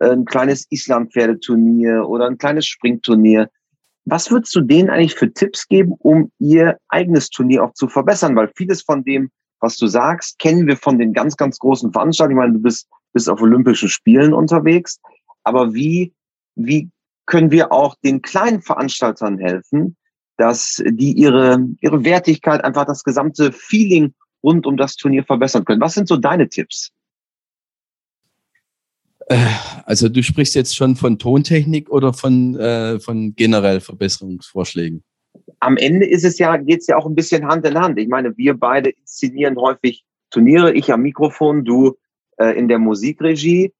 [0.00, 3.48] äh, ein kleines Islandpferdeturnier oder ein kleines Springturnier.
[4.04, 8.34] Was würdest du denen eigentlich für Tipps geben, um ihr eigenes Turnier auch zu verbessern?
[8.34, 12.36] Weil vieles von dem, was du sagst, kennen wir von den ganz, ganz großen Veranstaltungen.
[12.36, 14.98] Ich meine, du bist, bist auf Olympischen Spielen unterwegs.
[15.44, 16.12] Aber wie,
[16.56, 16.90] wie
[17.28, 19.96] können wir auch den kleinen Veranstaltern helfen,
[20.38, 25.80] dass die ihre, ihre Wertigkeit, einfach das gesamte Feeling rund um das Turnier verbessern können.
[25.80, 26.90] Was sind so deine Tipps?
[29.26, 29.36] Äh,
[29.84, 35.04] also du sprichst jetzt schon von Tontechnik oder von, äh, von generell Verbesserungsvorschlägen?
[35.60, 37.98] Am Ende ist es ja, geht es ja auch ein bisschen Hand in Hand.
[37.98, 41.98] Ich meine, wir beide inszenieren häufig Turniere, ich am Mikrofon, du
[42.38, 43.72] äh, in der Musikregie.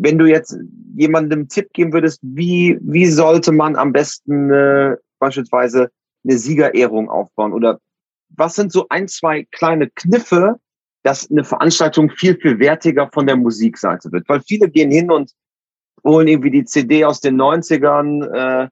[0.00, 0.56] Wenn du jetzt
[0.94, 5.90] jemandem Tipp geben würdest, wie, wie sollte man am besten äh, beispielsweise
[6.24, 7.52] eine Siegerehrung aufbauen?
[7.52, 7.80] Oder
[8.30, 10.56] was sind so ein, zwei kleine Kniffe,
[11.02, 14.28] dass eine Veranstaltung viel, viel wertiger von der Musikseite wird?
[14.28, 15.32] Weil viele gehen hin und
[16.04, 18.68] holen irgendwie die CD aus den 90ern, äh,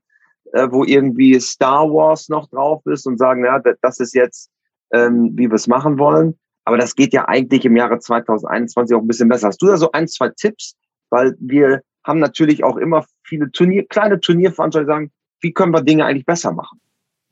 [0.53, 4.51] äh, wo irgendwie Star Wars noch drauf ist und sagen, ja, das ist jetzt,
[4.93, 6.39] ähm, wie wir es machen wollen.
[6.65, 9.49] Aber das geht ja eigentlich im Jahre 2021 auch ein bisschen besser.
[9.49, 10.77] Hast du da so ein, zwei Tipps?
[11.11, 16.05] Weil wir haben natürlich auch immer viele Turnier, kleine Turnierveranstalter, sagen, wie können wir Dinge
[16.05, 16.81] eigentlich besser machen?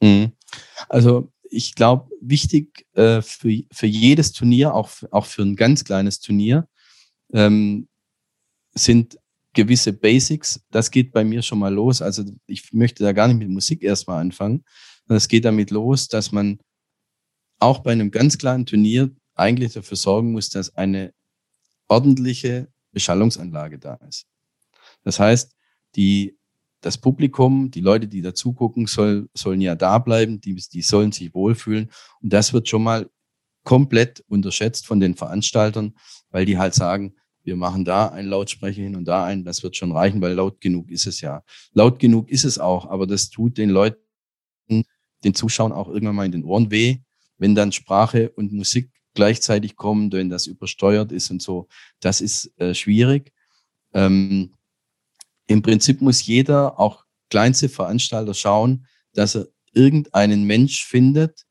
[0.01, 0.33] Mhm.
[0.89, 6.21] Also ich glaube, wichtig äh, für, für jedes Turnier, auch, auch für ein ganz kleines
[6.21, 6.69] Turnier,
[7.33, 7.89] ähm,
[8.75, 9.19] sind
[9.53, 10.65] gewisse Basics.
[10.71, 12.03] Das geht bei mir schon mal los.
[12.03, 14.65] Also ich möchte da gar nicht mit Musik erstmal anfangen.
[15.09, 16.59] Es geht damit los, dass man
[17.61, 21.13] auch bei einem ganz kleinen Turnier eigentlich dafür sorgen muss, dass eine
[21.89, 24.27] ordentliche Beschallungsanlage da ist.
[25.03, 25.55] Das heißt,
[25.97, 26.39] die
[26.85, 31.13] das Publikum, die Leute, die da zugucken, soll, sollen ja da bleiben, die, die sollen
[31.13, 31.91] sich wohlfühlen.
[32.21, 33.09] Und das wird schon mal
[33.63, 35.95] komplett unterschätzt von den Veranstaltern,
[36.31, 39.77] weil die halt sagen, wir machen da einen Lautsprecher hin und da einen, das wird
[39.77, 41.43] schon reichen, weil laut genug ist es ja.
[41.73, 43.99] Laut genug ist es auch, aber das tut den Leuten,
[44.69, 46.99] den Zuschauern auch irgendwann mal in den Ohren weh,
[47.39, 51.69] wenn dann Sprache und Musik gleichzeitig kommen, wenn das übersteuert ist und so.
[52.01, 53.33] Das ist äh, schwierig.
[53.93, 54.55] Ähm,
[55.47, 61.45] im Prinzip muss jeder, auch kleinste Veranstalter, schauen, dass er irgendeinen Mensch findet,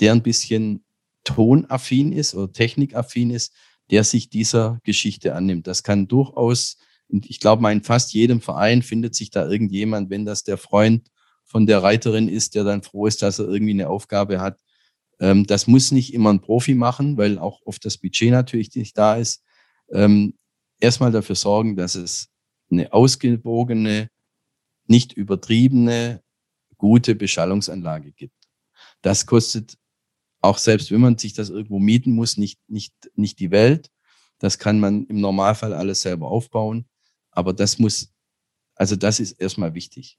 [0.00, 0.84] der ein bisschen
[1.24, 3.52] tonaffin ist oder technikaffin ist,
[3.90, 5.66] der sich dieser Geschichte annimmt.
[5.66, 6.76] Das kann durchaus,
[7.08, 11.10] ich glaube in fast jedem Verein findet sich da irgendjemand, wenn das der Freund
[11.44, 14.60] von der Reiterin ist, der dann froh ist, dass er irgendwie eine Aufgabe hat.
[15.20, 18.96] Ähm, das muss nicht immer ein Profi machen, weil auch oft das Budget natürlich nicht
[18.96, 19.42] da ist.
[19.90, 20.34] Ähm,
[20.80, 22.28] erstmal dafür sorgen, dass es
[22.70, 24.10] eine ausgewogene,
[24.86, 26.22] nicht übertriebene,
[26.76, 28.34] gute Beschallungsanlage gibt.
[29.02, 29.76] Das kostet
[30.40, 33.90] auch selbst, wenn man sich das irgendwo mieten muss, nicht, nicht, nicht die Welt.
[34.38, 36.86] Das kann man im Normalfall alles selber aufbauen.
[37.30, 38.12] Aber das muss,
[38.74, 40.18] also das ist erstmal wichtig.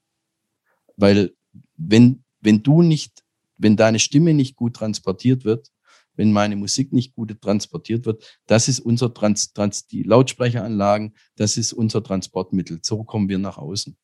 [0.96, 1.34] Weil
[1.76, 3.24] wenn, wenn du nicht,
[3.60, 5.70] wenn deine Stimme nicht gut transportiert wird,
[6.14, 8.38] wenn meine Musik nicht gut transportiert wird.
[8.46, 12.80] Das ist unser Trans, Trans die Lautsprecheranlagen, das ist unser Transportmittel.
[12.82, 13.96] So kommen wir nach außen.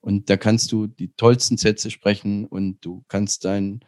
[0.00, 3.80] Und da kannst du die tollsten Sätze sprechen und du kannst dein,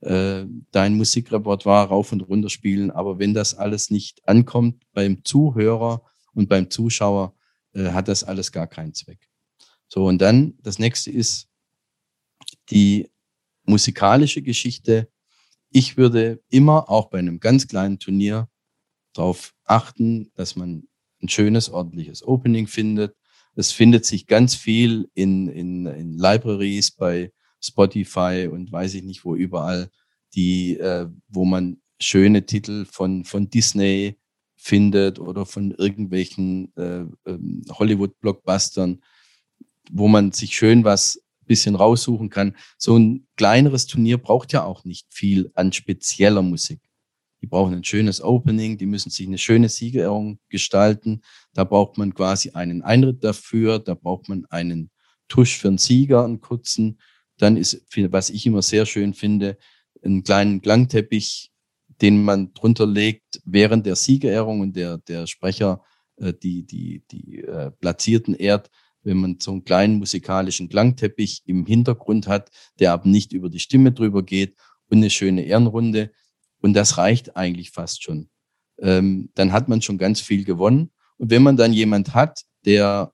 [0.00, 2.90] äh, dein Musikrepertoire rauf und runter spielen.
[2.90, 6.02] Aber wenn das alles nicht ankommt beim Zuhörer
[6.34, 7.34] und beim Zuschauer,
[7.72, 9.28] äh, hat das alles gar keinen Zweck.
[9.88, 11.48] So, und dann das nächste ist
[12.70, 13.10] die
[13.66, 15.08] musikalische Geschichte
[15.70, 18.48] ich würde immer auch bei einem ganz kleinen Turnier
[19.12, 20.88] darauf achten, dass man
[21.22, 23.14] ein schönes, ordentliches Opening findet.
[23.54, 29.24] Es findet sich ganz viel in, in, in Libraries bei Spotify und weiß ich nicht
[29.24, 29.90] wo überall,
[30.34, 34.18] die, äh, wo man schöne Titel von, von Disney
[34.56, 39.02] findet oder von irgendwelchen äh, ähm, Hollywood-Blockbustern,
[39.90, 42.56] wo man sich schön was bisschen raussuchen kann.
[42.78, 46.80] So ein kleineres Turnier braucht ja auch nicht viel an spezieller Musik.
[47.42, 51.22] Die brauchen ein schönes Opening, die müssen sich eine schöne Siegerehrung gestalten.
[51.52, 54.90] Da braucht man quasi einen Einritt dafür, da braucht man einen
[55.28, 56.98] Tusch für einen Sieger, einen kurzen.
[57.38, 59.58] Dann ist, was ich immer sehr schön finde,
[60.02, 61.52] einen kleinen Klangteppich,
[62.00, 65.82] den man drunter legt während der Siegerehrung und der, der Sprecher
[66.16, 68.70] äh, die, die, die äh, Platzierten ehrt,
[69.06, 73.60] wenn man so einen kleinen musikalischen Klangteppich im Hintergrund hat, der aber nicht über die
[73.60, 74.56] Stimme drüber geht
[74.88, 76.10] und eine schöne Ehrenrunde.
[76.60, 78.28] Und das reicht eigentlich fast schon.
[78.80, 80.90] Ähm, dann hat man schon ganz viel gewonnen.
[81.18, 83.12] Und wenn man dann jemand hat, der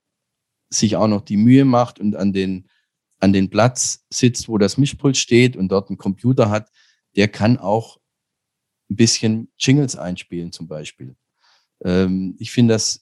[0.71, 2.69] sich auch noch die Mühe macht und an den,
[3.21, 6.71] an den Platz sitzt, wo das Mischpult steht und dort einen Computer hat,
[7.17, 7.99] der kann auch
[8.91, 11.17] ein bisschen Jingles einspielen zum Beispiel.
[11.85, 13.02] Ähm, ich finde das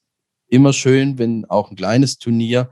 [0.50, 2.70] immer schön, wenn auch ein kleines Turnier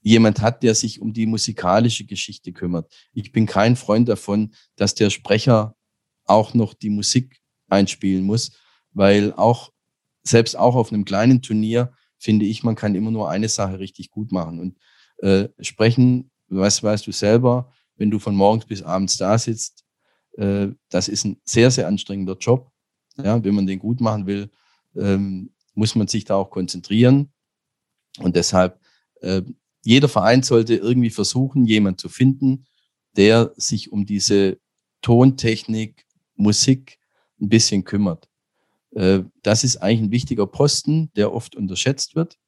[0.00, 2.92] jemand hat, der sich um die musikalische Geschichte kümmert.
[3.12, 5.76] Ich bin kein Freund davon, dass der Sprecher
[6.24, 8.52] auch noch die Musik einspielen muss,
[8.92, 9.72] weil auch,
[10.22, 14.10] selbst auch auf einem kleinen Turnier, finde ich, man kann immer nur eine Sache richtig
[14.10, 14.58] gut machen.
[14.58, 14.78] Und
[15.18, 19.84] äh, sprechen, was weißt du selber, wenn du von morgens bis abends da sitzt,
[20.36, 22.70] äh, das ist ein sehr, sehr anstrengender Job.
[23.16, 24.50] Ja, wenn man den gut machen will,
[24.94, 27.30] ähm, muss man sich da auch konzentrieren.
[28.18, 28.80] Und deshalb,
[29.20, 29.42] äh,
[29.84, 32.66] jeder Verein sollte irgendwie versuchen, jemand zu finden,
[33.16, 34.58] der sich um diese
[35.02, 36.98] Tontechnik, Musik
[37.40, 38.28] ein bisschen kümmert.
[38.94, 42.38] Äh, das ist eigentlich ein wichtiger Posten, der oft unterschätzt wird.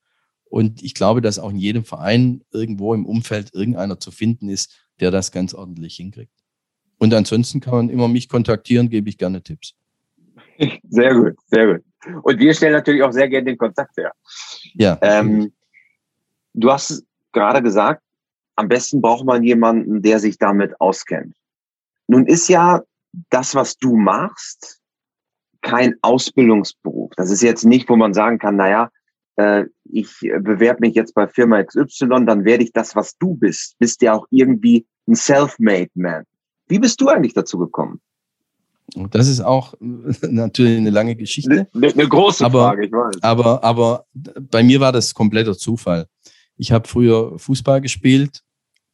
[0.45, 4.75] Und ich glaube, dass auch in jedem Verein irgendwo im Umfeld irgendeiner zu finden ist,
[5.01, 6.33] der das ganz ordentlich hinkriegt.
[6.99, 9.75] Und ansonsten kann man immer mich kontaktieren, gebe ich gerne Tipps.
[10.89, 11.88] Sehr gut, sehr gut.
[12.23, 14.13] Und wir stellen natürlich auch sehr gerne den Kontakt her.
[14.75, 14.99] Ja.
[15.03, 15.53] Ähm,
[16.55, 18.03] du hast gerade gesagt,
[18.57, 21.37] am besten braucht man jemanden, der sich damit auskennt.
[22.07, 22.83] Nun ist ja
[23.31, 24.81] das, was du machst,
[25.61, 27.13] kein Ausbildungsberuf.
[27.17, 28.91] Das ist jetzt nicht, wo man sagen kann, naja,
[29.37, 33.79] äh, ich bewerbe mich jetzt bei Firma XY, dann werde ich das, was du bist.
[33.79, 36.25] Bist ja auch irgendwie ein Self-Made Man.
[36.69, 38.01] Wie bist du eigentlich dazu gekommen?
[39.11, 41.69] Das ist auch natürlich eine lange Geschichte.
[41.75, 43.23] Eine, eine große aber, Frage, ich weiß.
[43.23, 46.07] Aber, aber bei mir war das kompletter Zufall.
[46.57, 48.43] Ich habe früher Fußball gespielt.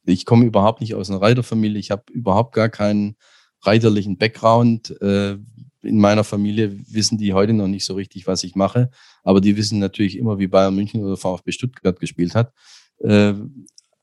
[0.05, 1.79] Ich komme überhaupt nicht aus einer Reiterfamilie.
[1.79, 3.15] Ich habe überhaupt gar keinen
[3.61, 4.99] reiterlichen Background.
[5.01, 5.37] Äh,
[5.81, 8.89] in meiner Familie wissen die heute noch nicht so richtig, was ich mache.
[9.23, 12.53] Aber die wissen natürlich immer, wie Bayern München oder VfB Stuttgart gespielt hat.
[12.99, 13.33] Äh,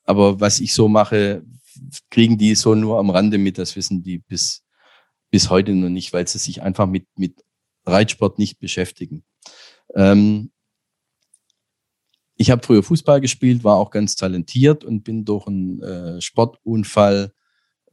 [0.04, 1.42] aber was ich so mache,
[2.10, 3.58] kriegen die so nur am Rande mit.
[3.58, 4.61] Das wissen die bis,
[5.32, 7.42] bis heute noch nicht, weil sie sich einfach mit, mit
[7.86, 9.24] Reitsport nicht beschäftigen.
[9.94, 10.52] Ähm,
[12.36, 17.32] ich habe früher Fußball gespielt, war auch ganz talentiert und bin durch einen äh, Sportunfall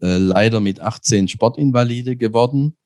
[0.02, 2.78] äh, leider mit 18 Sportinvalide geworden.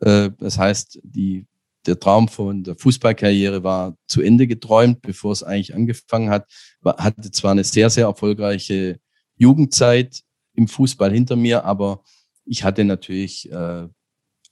[0.00, 1.46] Äh, das heißt, die,
[1.84, 6.50] der Traum von der Fußballkarriere war zu Ende geträumt, bevor es eigentlich angefangen hat.
[6.80, 9.00] War, hatte zwar eine sehr, sehr erfolgreiche
[9.36, 10.22] Jugendzeit
[10.54, 12.02] im Fußball hinter mir, aber
[12.44, 13.88] ich hatte natürlich äh,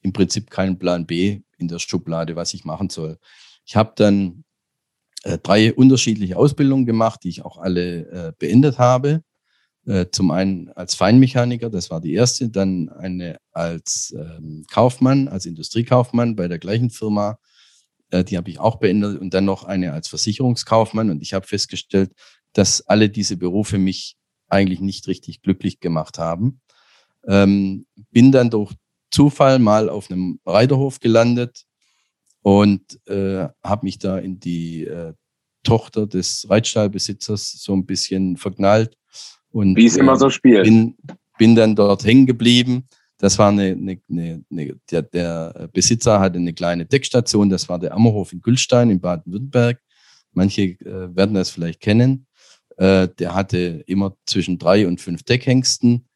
[0.03, 3.19] im Prinzip keinen Plan B in der Schublade, was ich machen soll.
[3.65, 4.45] Ich habe dann
[5.23, 9.23] äh, drei unterschiedliche Ausbildungen gemacht, die ich auch alle äh, beendet habe.
[9.87, 15.47] Äh, zum einen als Feinmechaniker, das war die erste, dann eine als ähm, Kaufmann, als
[15.47, 17.39] Industriekaufmann bei der gleichen Firma,
[18.11, 21.47] äh, die habe ich auch beendet und dann noch eine als Versicherungskaufmann und ich habe
[21.47, 22.13] festgestellt,
[22.53, 24.17] dass alle diese Berufe mich
[24.49, 26.61] eigentlich nicht richtig glücklich gemacht haben.
[27.27, 28.73] Ähm, bin dann durch
[29.11, 31.65] Zufall mal auf einem Reiterhof gelandet
[32.43, 35.13] und äh, habe mich da in die äh,
[35.63, 38.97] Tochter des Reitstallbesitzers so ein bisschen verknallt.
[39.51, 40.65] Und, Wie es immer so spielt.
[40.65, 40.97] Bin,
[41.39, 42.87] bin dann dort hängen geblieben.
[43.19, 47.79] Das war eine, eine, eine, eine der, der Besitzer hatte eine kleine Deckstation, das war
[47.79, 49.79] der Ammerhof in Gülstein in Baden-Württemberg.
[50.33, 52.27] Manche äh, werden das vielleicht kennen.
[52.79, 56.07] Äh, der hatte immer zwischen drei und fünf Deckhengsten.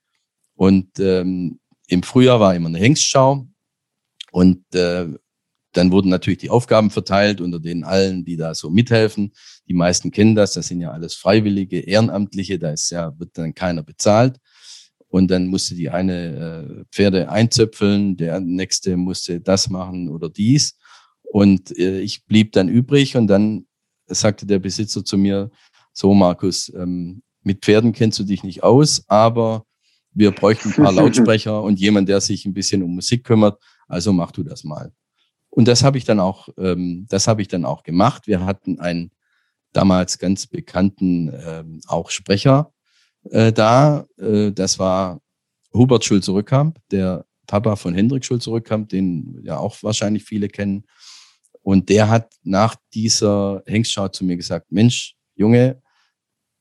[0.55, 3.47] Und ähm, im Frühjahr war immer eine Hengstschau.
[4.33, 5.09] Und äh,
[5.73, 9.33] dann wurden natürlich die Aufgaben verteilt unter den allen, die da so mithelfen.
[9.69, 13.55] Die meisten kennen das, das sind ja alles Freiwillige, Ehrenamtliche, da ist ja, wird dann
[13.55, 14.39] keiner bezahlt.
[15.09, 20.77] Und dann musste die eine äh, Pferde einzöpfeln, der nächste musste das machen oder dies.
[21.23, 23.67] Und äh, ich blieb dann übrig und dann
[24.07, 25.51] sagte der Besitzer zu mir,
[25.93, 29.67] so Markus, ähm, mit Pferden kennst du dich nicht aus, aber
[30.15, 33.61] wir bräuchten ein paar Lautsprecher und jemand, der sich ein bisschen um Musik kümmert.
[33.89, 34.93] Also mach du das mal.
[35.51, 38.27] Und das habe ich dann auch, ähm, das habe ich dann auch gemacht.
[38.27, 39.13] Wir hatten einen
[39.73, 42.73] damals ganz bekannten ähm, auch Sprecher
[43.31, 44.07] äh, da.
[44.19, 45.21] Äh, das war
[45.73, 50.85] Hubert Schulze-Rückkamp, der Papa von Hendrik Schulze-Rückkamp, den ja auch wahrscheinlich viele kennen.
[51.63, 55.81] Und der hat nach dieser Hengstschau zu mir gesagt, Mensch, Junge,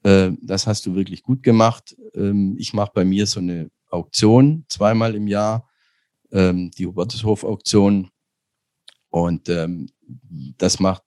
[0.04, 1.96] äh, das hast du wirklich gut gemacht.
[2.16, 5.70] Ähm, ich mache bei mir so eine Auktion zweimal im Jahr,
[6.32, 8.10] ähm, die Hubertushof-Auktion.
[9.10, 9.90] Und ähm,
[10.58, 11.04] das macht,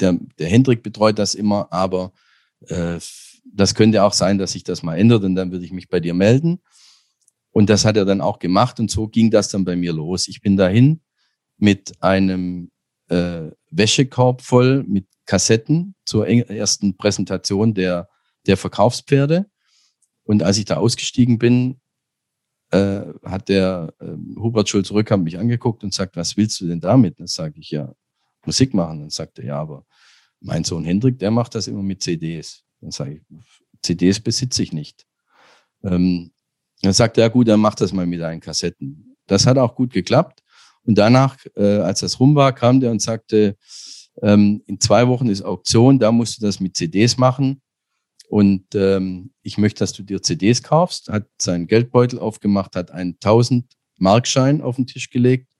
[0.00, 2.12] der, der Hendrik betreut das immer, aber
[2.68, 2.98] äh,
[3.44, 6.00] das könnte auch sein, dass sich das mal ändert und dann würde ich mich bei
[6.00, 6.62] dir melden.
[7.50, 10.28] Und das hat er dann auch gemacht und so ging das dann bei mir los.
[10.28, 11.02] Ich bin dahin
[11.58, 12.70] mit einem
[13.08, 18.08] äh, Wäschekorb voll mit Kassetten zur ersten Präsentation der,
[18.46, 19.46] der Verkaufspferde.
[20.32, 21.78] Und als ich da ausgestiegen bin,
[22.70, 26.80] äh, hat der äh, Hubert Schulz Rückkamp mich angeguckt und sagt, was willst du denn
[26.80, 27.20] damit?
[27.20, 27.94] Dann sage ich, ja,
[28.46, 29.00] Musik machen.
[29.00, 29.84] Dann sagt er, ja, aber
[30.40, 32.64] mein Sohn Hendrik, der macht das immer mit CDs.
[32.80, 33.22] Dann sage ich,
[33.82, 35.04] CDs besitze ich nicht.
[35.84, 36.32] Ähm,
[36.80, 39.14] dann sagt er, ja gut, dann mach das mal mit deinen Kassetten.
[39.26, 40.42] Das hat auch gut geklappt.
[40.84, 43.58] Und danach, äh, als das rum war, kam der und sagte,
[44.22, 47.60] ähm, in zwei Wochen ist Auktion, da musst du das mit CDs machen.
[48.32, 51.10] Und ähm, ich möchte, dass du dir CDs kaufst.
[51.10, 55.52] Hat seinen Geldbeutel aufgemacht, hat einen 1000 Markschein auf den Tisch gelegt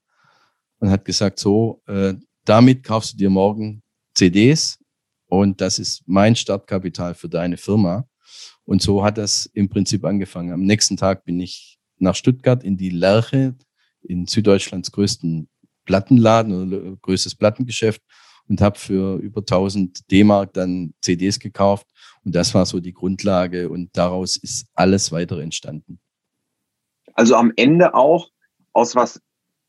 [0.79, 2.15] und hat gesagt, so, äh,
[2.47, 3.83] damit kaufst du dir morgen
[4.15, 4.79] CDs
[5.27, 8.09] und das ist mein Startkapital für deine Firma.
[8.65, 10.51] Und so hat das im Prinzip angefangen.
[10.51, 13.55] Am nächsten Tag bin ich nach Stuttgart in die Lerche,
[14.01, 15.47] in Süddeutschlands größten
[15.85, 18.01] Plattenladen oder größtes Plattengeschäft
[18.49, 21.87] und habe für über 1000 D-Mark dann CDs gekauft.
[22.25, 25.99] Und das war so die Grundlage und daraus ist alles weitere entstanden.
[27.15, 28.29] Also am Ende auch
[28.73, 29.21] aus was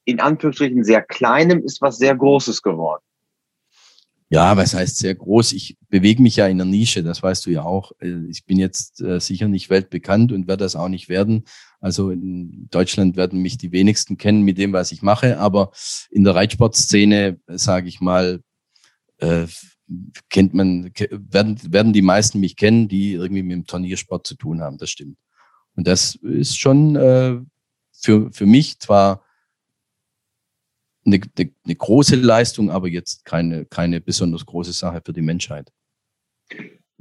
[0.05, 3.03] in Anführungsstrichen sehr Kleinem ist was sehr Großes geworden.
[4.29, 5.53] Ja, was heißt sehr groß?
[5.53, 7.91] Ich bewege mich ja in der Nische, das weißt du ja auch.
[7.99, 11.43] Äh, ich bin jetzt äh, sicher nicht weltbekannt und werde das auch nicht werden.
[11.79, 15.71] Also in Deutschland werden mich die wenigsten kennen mit dem, was ich mache, aber
[16.09, 18.41] in der Reitsportszene, sage ich mal,
[19.17, 19.47] äh,
[20.29, 24.61] kennt man, werden, werden die meisten mich kennen, die irgendwie mit dem Turniersport zu tun
[24.61, 24.77] haben.
[24.77, 25.17] Das stimmt.
[25.75, 27.39] Und das ist schon äh,
[27.91, 29.23] für, für mich zwar
[31.05, 35.71] eine, eine, eine große Leistung, aber jetzt keine, keine besonders große Sache für die Menschheit.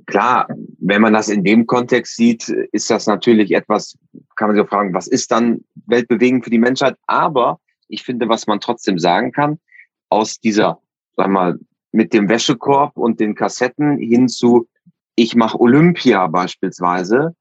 [0.07, 0.49] Klar,
[0.79, 3.97] wenn man das in dem Kontext sieht, ist das natürlich etwas,
[4.37, 6.97] kann man sich fragen, was ist dann weltbewegend für die Menschheit?
[7.07, 9.61] Aber ich finde, was man trotzdem sagen kann,
[10.09, 10.81] aus dieser,
[11.17, 11.59] sag mal,
[11.93, 14.69] mit dem Wäschekorb und den Kassetten hin zu,
[15.15, 17.35] ich mache Olympia beispielsweise,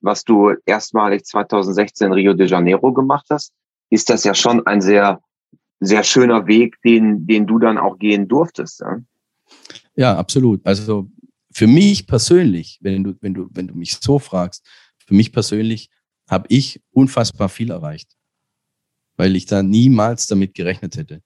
[0.00, 3.52] was du erstmalig 2016 Rio de Janeiro gemacht hast,
[3.90, 5.20] ist das ja schon ein sehr
[5.80, 8.80] sehr schöner Weg, den, den du dann auch gehen durftest.
[8.80, 9.00] Ja?
[9.96, 10.64] ja, absolut.
[10.64, 11.08] Also
[11.52, 14.66] für mich persönlich, wenn du, wenn du, wenn du mich so fragst,
[15.06, 15.90] für mich persönlich
[16.28, 18.16] habe ich unfassbar viel erreicht,
[19.16, 21.22] weil ich da niemals damit gerechnet hätte.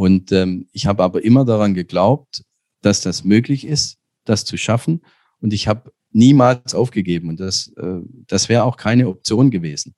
[0.00, 2.42] Und ähm, ich habe aber immer daran geglaubt,
[2.80, 5.02] dass das möglich ist, das zu schaffen.
[5.42, 7.28] Und ich habe niemals aufgegeben.
[7.28, 9.94] Und das, äh, das wäre auch keine Option gewesen.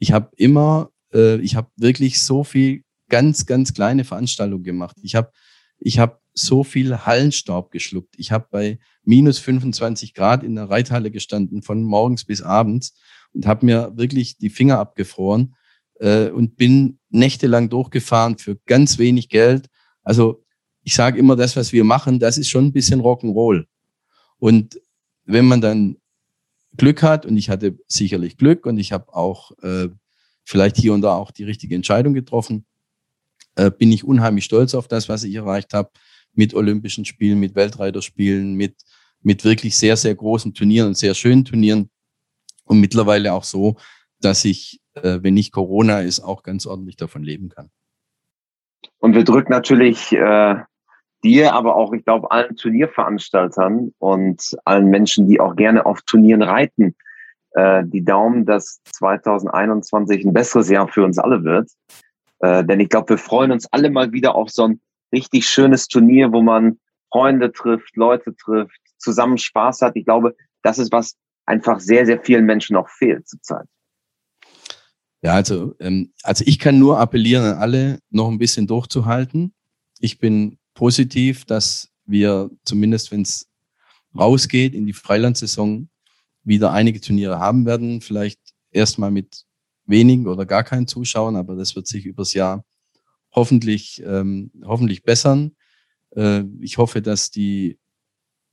[0.00, 4.96] Ich habe immer, äh, ich habe wirklich so viel ganz, ganz kleine Veranstaltungen gemacht.
[5.02, 5.30] Ich habe
[5.78, 8.16] ich hab so viel Hallenstaub geschluckt.
[8.18, 12.98] Ich habe bei minus 25 Grad in der Reithalle gestanden, von morgens bis abends
[13.32, 15.54] und habe mir wirklich die Finger abgefroren
[16.00, 19.68] äh, und bin nächtelang durchgefahren für ganz wenig Geld.
[20.02, 20.44] Also
[20.82, 23.66] ich sage immer, das, was wir machen, das ist schon ein bisschen Rock'n'Roll.
[24.38, 24.80] Und
[25.24, 25.96] wenn man dann
[26.76, 29.88] Glück hat, und ich hatte sicherlich Glück und ich habe auch äh,
[30.44, 32.66] vielleicht hier und da auch die richtige Entscheidung getroffen,
[33.56, 35.90] äh, bin ich unheimlich stolz auf das, was ich erreicht habe
[36.34, 38.76] mit Olympischen Spielen, mit Weltreiterspielen, mit,
[39.22, 41.90] mit wirklich sehr, sehr großen Turnieren und sehr schönen Turnieren.
[42.64, 43.76] Und mittlerweile auch so,
[44.20, 47.70] dass ich, äh, wenn nicht Corona ist, auch ganz ordentlich davon leben kann.
[48.98, 50.56] Und wir drücken natürlich äh,
[51.22, 56.42] dir, aber auch, ich glaube, allen Turnierveranstaltern und allen Menschen, die auch gerne auf Turnieren
[56.42, 56.94] reiten,
[57.52, 61.70] äh, die Daumen, dass 2021 ein besseres Jahr für uns alle wird.
[62.40, 64.80] Äh, denn ich glaube, wir freuen uns alle mal wieder auf so ein
[65.12, 66.78] richtig schönes Turnier, wo man
[67.10, 69.96] Freunde trifft, Leute trifft, zusammen Spaß hat.
[69.96, 71.16] Ich glaube, das ist was
[71.46, 73.66] einfach sehr, sehr vielen Menschen auch fehlt zurzeit.
[75.24, 79.54] Ja, also, ähm, also ich kann nur appellieren an alle, noch ein bisschen durchzuhalten.
[79.98, 83.48] ich bin positiv, dass wir zumindest, wenn es
[84.14, 85.88] rausgeht in die Freilandsaison,
[86.42, 88.02] wieder einige Turniere haben werden.
[88.02, 88.38] Vielleicht
[88.70, 89.46] erstmal mit
[89.86, 92.62] wenigen oder gar keinen Zuschauern, aber das wird sich übers Jahr
[93.32, 95.56] hoffentlich, ähm, hoffentlich bessern.
[96.14, 97.78] Äh, ich hoffe, dass die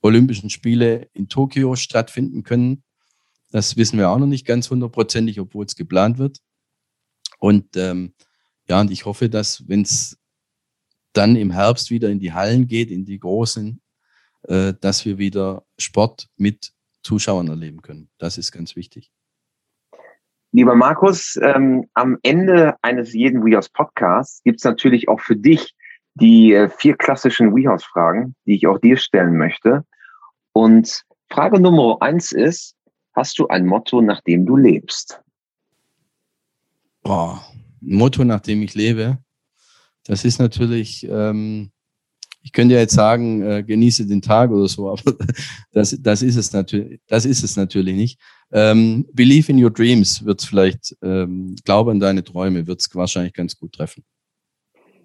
[0.02, 2.84] Olympischen Spiele in Tokio stattfinden können.
[3.52, 6.40] Das wissen wir auch noch nicht ganz hundertprozentig, obwohl es geplant wird.
[7.42, 8.14] Und ähm,
[8.70, 10.18] ja, und ich hoffe, dass wenn es
[11.14, 13.82] dann im Herbst wieder in die Hallen geht, in die großen,
[14.44, 16.72] äh, dass wir wieder Sport mit
[17.02, 18.10] Zuschauern erleben können.
[18.20, 19.12] Das ist ganz wichtig.
[20.52, 25.76] Lieber Markus, ähm, am Ende eines jeden WeHouse Podcasts gibt es natürlich auch für dich
[26.14, 29.84] die äh, vier klassischen WeHouse-Fragen, die ich auch dir stellen möchte.
[30.54, 32.76] Und Frage Nummer eins ist,
[33.14, 35.22] hast du ein Motto, nach dem du lebst?
[37.04, 37.44] Boah,
[37.80, 39.18] Motto, nach dem ich lebe,
[40.06, 41.72] das ist natürlich, ähm,
[42.44, 45.16] ich könnte ja jetzt sagen, äh, genieße den Tag oder so, aber
[45.72, 48.20] das, das, ist, es natürlich, das ist es natürlich nicht.
[48.52, 52.96] Ähm, Believe in your dreams wird es vielleicht, ähm, glaube an deine Träume, wird es
[52.96, 54.04] wahrscheinlich ganz gut treffen.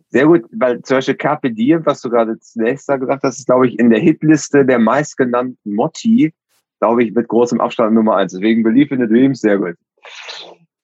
[0.09, 3.47] Sehr gut, weil zum Beispiel Carpe Diem, was du gerade zunächst da gesagt hast, ist,
[3.47, 6.32] glaube ich, in der Hitliste der meistgenannten Motti,
[6.78, 8.32] glaube ich, mit großem Abstand Nummer eins.
[8.32, 9.74] Deswegen Believe in the Dreams, sehr gut.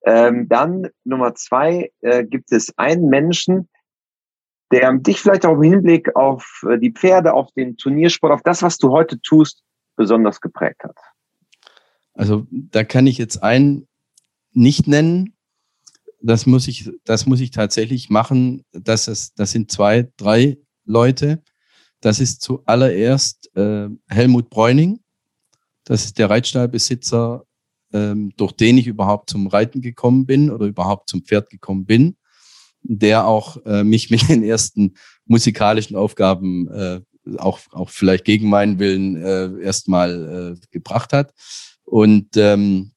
[0.04, 3.68] Ähm, dann Nummer zwei, äh, gibt es einen Menschen,
[4.72, 8.62] der dich vielleicht auch im Hinblick auf äh, die Pferde, auf den Turniersport, auf das,
[8.62, 9.62] was du heute tust,
[9.96, 10.96] besonders geprägt hat?
[12.14, 13.86] Also da kann ich jetzt einen
[14.52, 15.36] nicht nennen,
[16.22, 18.64] das muss ich, das muss ich tatsächlich machen.
[18.72, 21.42] Das, ist, das sind zwei, drei Leute.
[22.00, 25.00] Das ist zuallererst äh, Helmut Bräuning.
[25.84, 27.44] Das ist der Reitstallbesitzer,
[27.92, 32.16] ähm, durch den ich überhaupt zum Reiten gekommen bin oder überhaupt zum Pferd gekommen bin,
[32.82, 34.94] der auch äh, mich mit den ersten
[35.26, 37.00] musikalischen Aufgaben äh,
[37.38, 41.32] auch, auch vielleicht gegen meinen Willen äh, erstmal äh, gebracht hat.
[41.84, 42.92] Und ähm,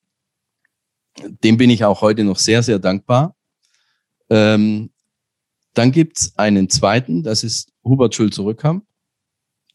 [1.43, 3.35] dem bin ich auch heute noch sehr, sehr dankbar.
[4.29, 4.91] Ähm,
[5.73, 8.85] dann gibt's einen zweiten, das ist Hubert Schulze-Rückkamp.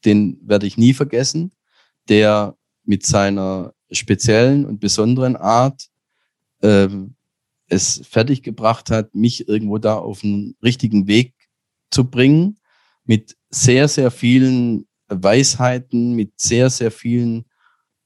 [0.04, 1.52] Den werde ich nie vergessen,
[2.08, 5.88] der mit seiner speziellen und besonderen Art
[6.62, 7.14] ähm,
[7.68, 11.34] es fertiggebracht hat, mich irgendwo da auf einen richtigen Weg
[11.90, 12.58] zu bringen,
[13.04, 17.44] mit sehr, sehr vielen Weisheiten, mit sehr, sehr vielen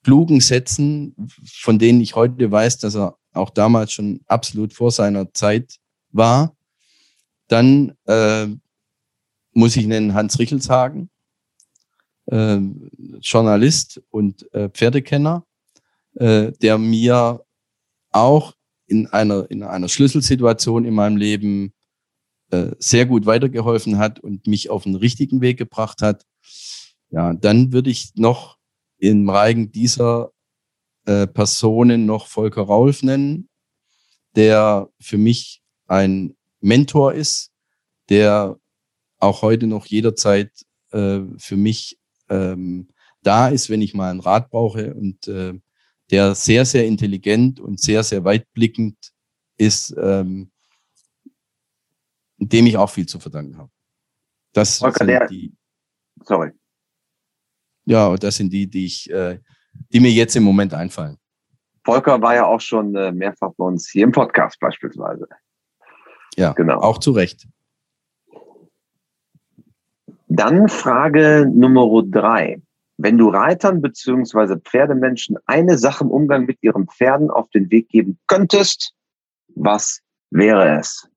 [0.03, 1.14] klugen Sätzen,
[1.47, 5.78] von denen ich heute weiß, dass er auch damals schon absolut vor seiner Zeit
[6.12, 6.57] war.
[7.49, 8.47] Dann äh,
[9.53, 11.11] muss ich nennen Hans Richelshagen,
[12.26, 12.59] äh,
[13.20, 15.45] Journalist und äh, Pferdekenner,
[16.15, 17.45] äh, der mir
[18.11, 18.55] auch
[18.87, 21.73] in einer, in einer Schlüsselsituation in meinem Leben
[22.51, 26.25] äh, sehr gut weitergeholfen hat und mich auf den richtigen Weg gebracht hat.
[27.11, 28.59] Ja, dann würde ich noch
[28.99, 30.33] im Reigen dieser
[31.07, 33.49] äh, Personen noch Volker Raulf nennen,
[34.37, 37.51] der für mich ein Mentor ist,
[38.09, 38.59] der
[39.19, 40.51] auch heute noch jederzeit
[40.93, 41.99] äh, für mich
[42.29, 42.89] ähm,
[43.23, 45.55] da ist, wenn ich mal einen Rat brauche und äh,
[46.15, 48.97] der sehr, sehr intelligent und sehr, sehr weitblickend
[49.57, 50.53] ist, ähm,
[52.39, 53.71] dem ich auch viel zu verdanken habe.
[54.53, 55.53] Das Volker, sind die.
[56.23, 56.53] Sorry.
[57.87, 59.41] Ja, das sind die, die ich, äh,
[59.93, 61.19] die mir jetzt im Moment einfallen.
[61.85, 65.27] Volker war ja auch schon äh, mehrfach bei uns hier im Podcast beispielsweise.
[66.37, 66.79] Ja, genau.
[66.79, 67.49] Auch zu Recht.
[70.29, 72.62] Dann Frage Nummer drei.
[72.97, 74.57] Wenn du Reitern bzw.
[74.61, 78.95] Pferdemenschen eine Sache im Umgang mit ihren Pferden auf den Weg geben könntest,
[79.49, 81.09] was wäre es?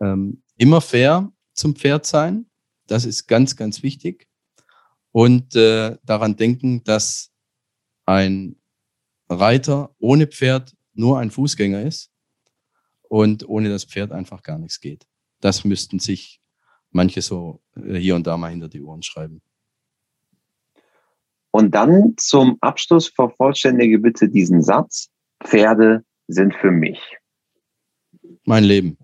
[0.00, 2.46] Ähm, immer fair zum Pferd sein.
[2.86, 4.26] Das ist ganz, ganz wichtig.
[5.12, 7.30] Und äh, daran denken, dass
[8.06, 8.56] ein
[9.28, 12.10] Reiter ohne Pferd nur ein Fußgänger ist
[13.08, 15.06] und ohne das Pferd einfach gar nichts geht.
[15.40, 16.40] Das müssten sich
[16.90, 19.42] manche so äh, hier und da mal hinter die Ohren schreiben.
[21.52, 25.10] Und dann zum Abschluss vervollständige bitte diesen Satz.
[25.44, 26.98] Pferde sind für mich.
[28.44, 28.96] Mein Leben.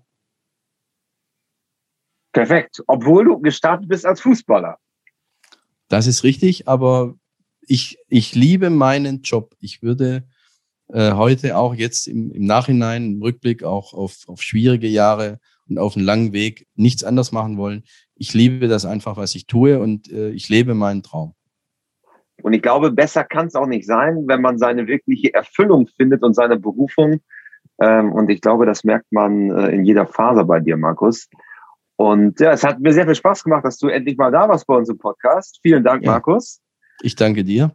[2.33, 2.81] Perfekt.
[2.87, 4.77] Obwohl du gestartet bist als Fußballer.
[5.89, 7.15] Das ist richtig, aber
[7.61, 9.55] ich, ich liebe meinen Job.
[9.59, 10.27] Ich würde
[10.87, 15.77] äh, heute auch jetzt im, im Nachhinein, im Rückblick auch auf, auf schwierige Jahre und
[15.77, 17.83] auf einen langen Weg nichts anders machen wollen.
[18.15, 21.35] Ich liebe das einfach, was ich tue und äh, ich lebe meinen Traum.
[22.43, 26.23] Und ich glaube, besser kann es auch nicht sein, wenn man seine wirkliche Erfüllung findet
[26.23, 27.21] und seine Berufung.
[27.81, 31.29] Ähm, und ich glaube, das merkt man äh, in jeder Phase bei dir, Markus.
[31.95, 34.65] Und ja, es hat mir sehr viel Spaß gemacht, dass du endlich mal da warst
[34.67, 35.59] bei uns im Podcast.
[35.61, 36.11] Vielen Dank, ja.
[36.11, 36.61] Markus.
[37.01, 37.71] Ich danke dir.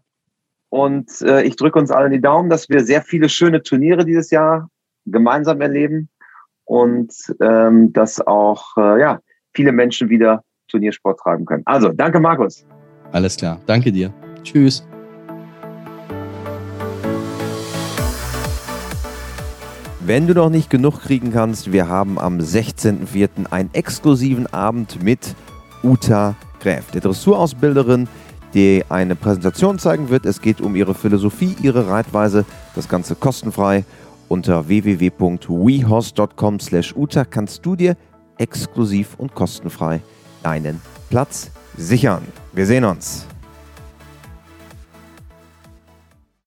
[0.71, 4.31] Und äh, ich drücke uns alle die Daumen, dass wir sehr viele schöne Turniere dieses
[4.31, 4.69] Jahr
[5.07, 6.09] gemeinsam erleben
[6.65, 9.21] und ähm, dass auch äh, ja,
[9.53, 11.63] viele Menschen wieder Turniersport treiben können.
[11.67, 12.67] Also, danke, Markus.
[13.13, 13.61] Alles klar.
[13.67, 14.13] Danke dir.
[14.45, 14.85] Tschüss.
[20.07, 23.51] Wenn du noch nicht genug kriegen kannst, wir haben am 16.04.
[23.51, 25.35] einen exklusiven Abend mit
[25.83, 28.07] Uta Gräf, der Dressurausbilderin,
[28.53, 30.27] die eine Präsentation zeigen wird.
[30.27, 33.85] Es geht um ihre Philosophie, ihre Reitweise, das Ganze kostenfrei.
[34.29, 37.97] Unter www.wehorse.com slash uta kannst du dir
[38.39, 40.01] exklusiv und kostenfrei
[40.43, 42.23] deinen Platz sichern.
[42.53, 43.27] Wir sehen uns.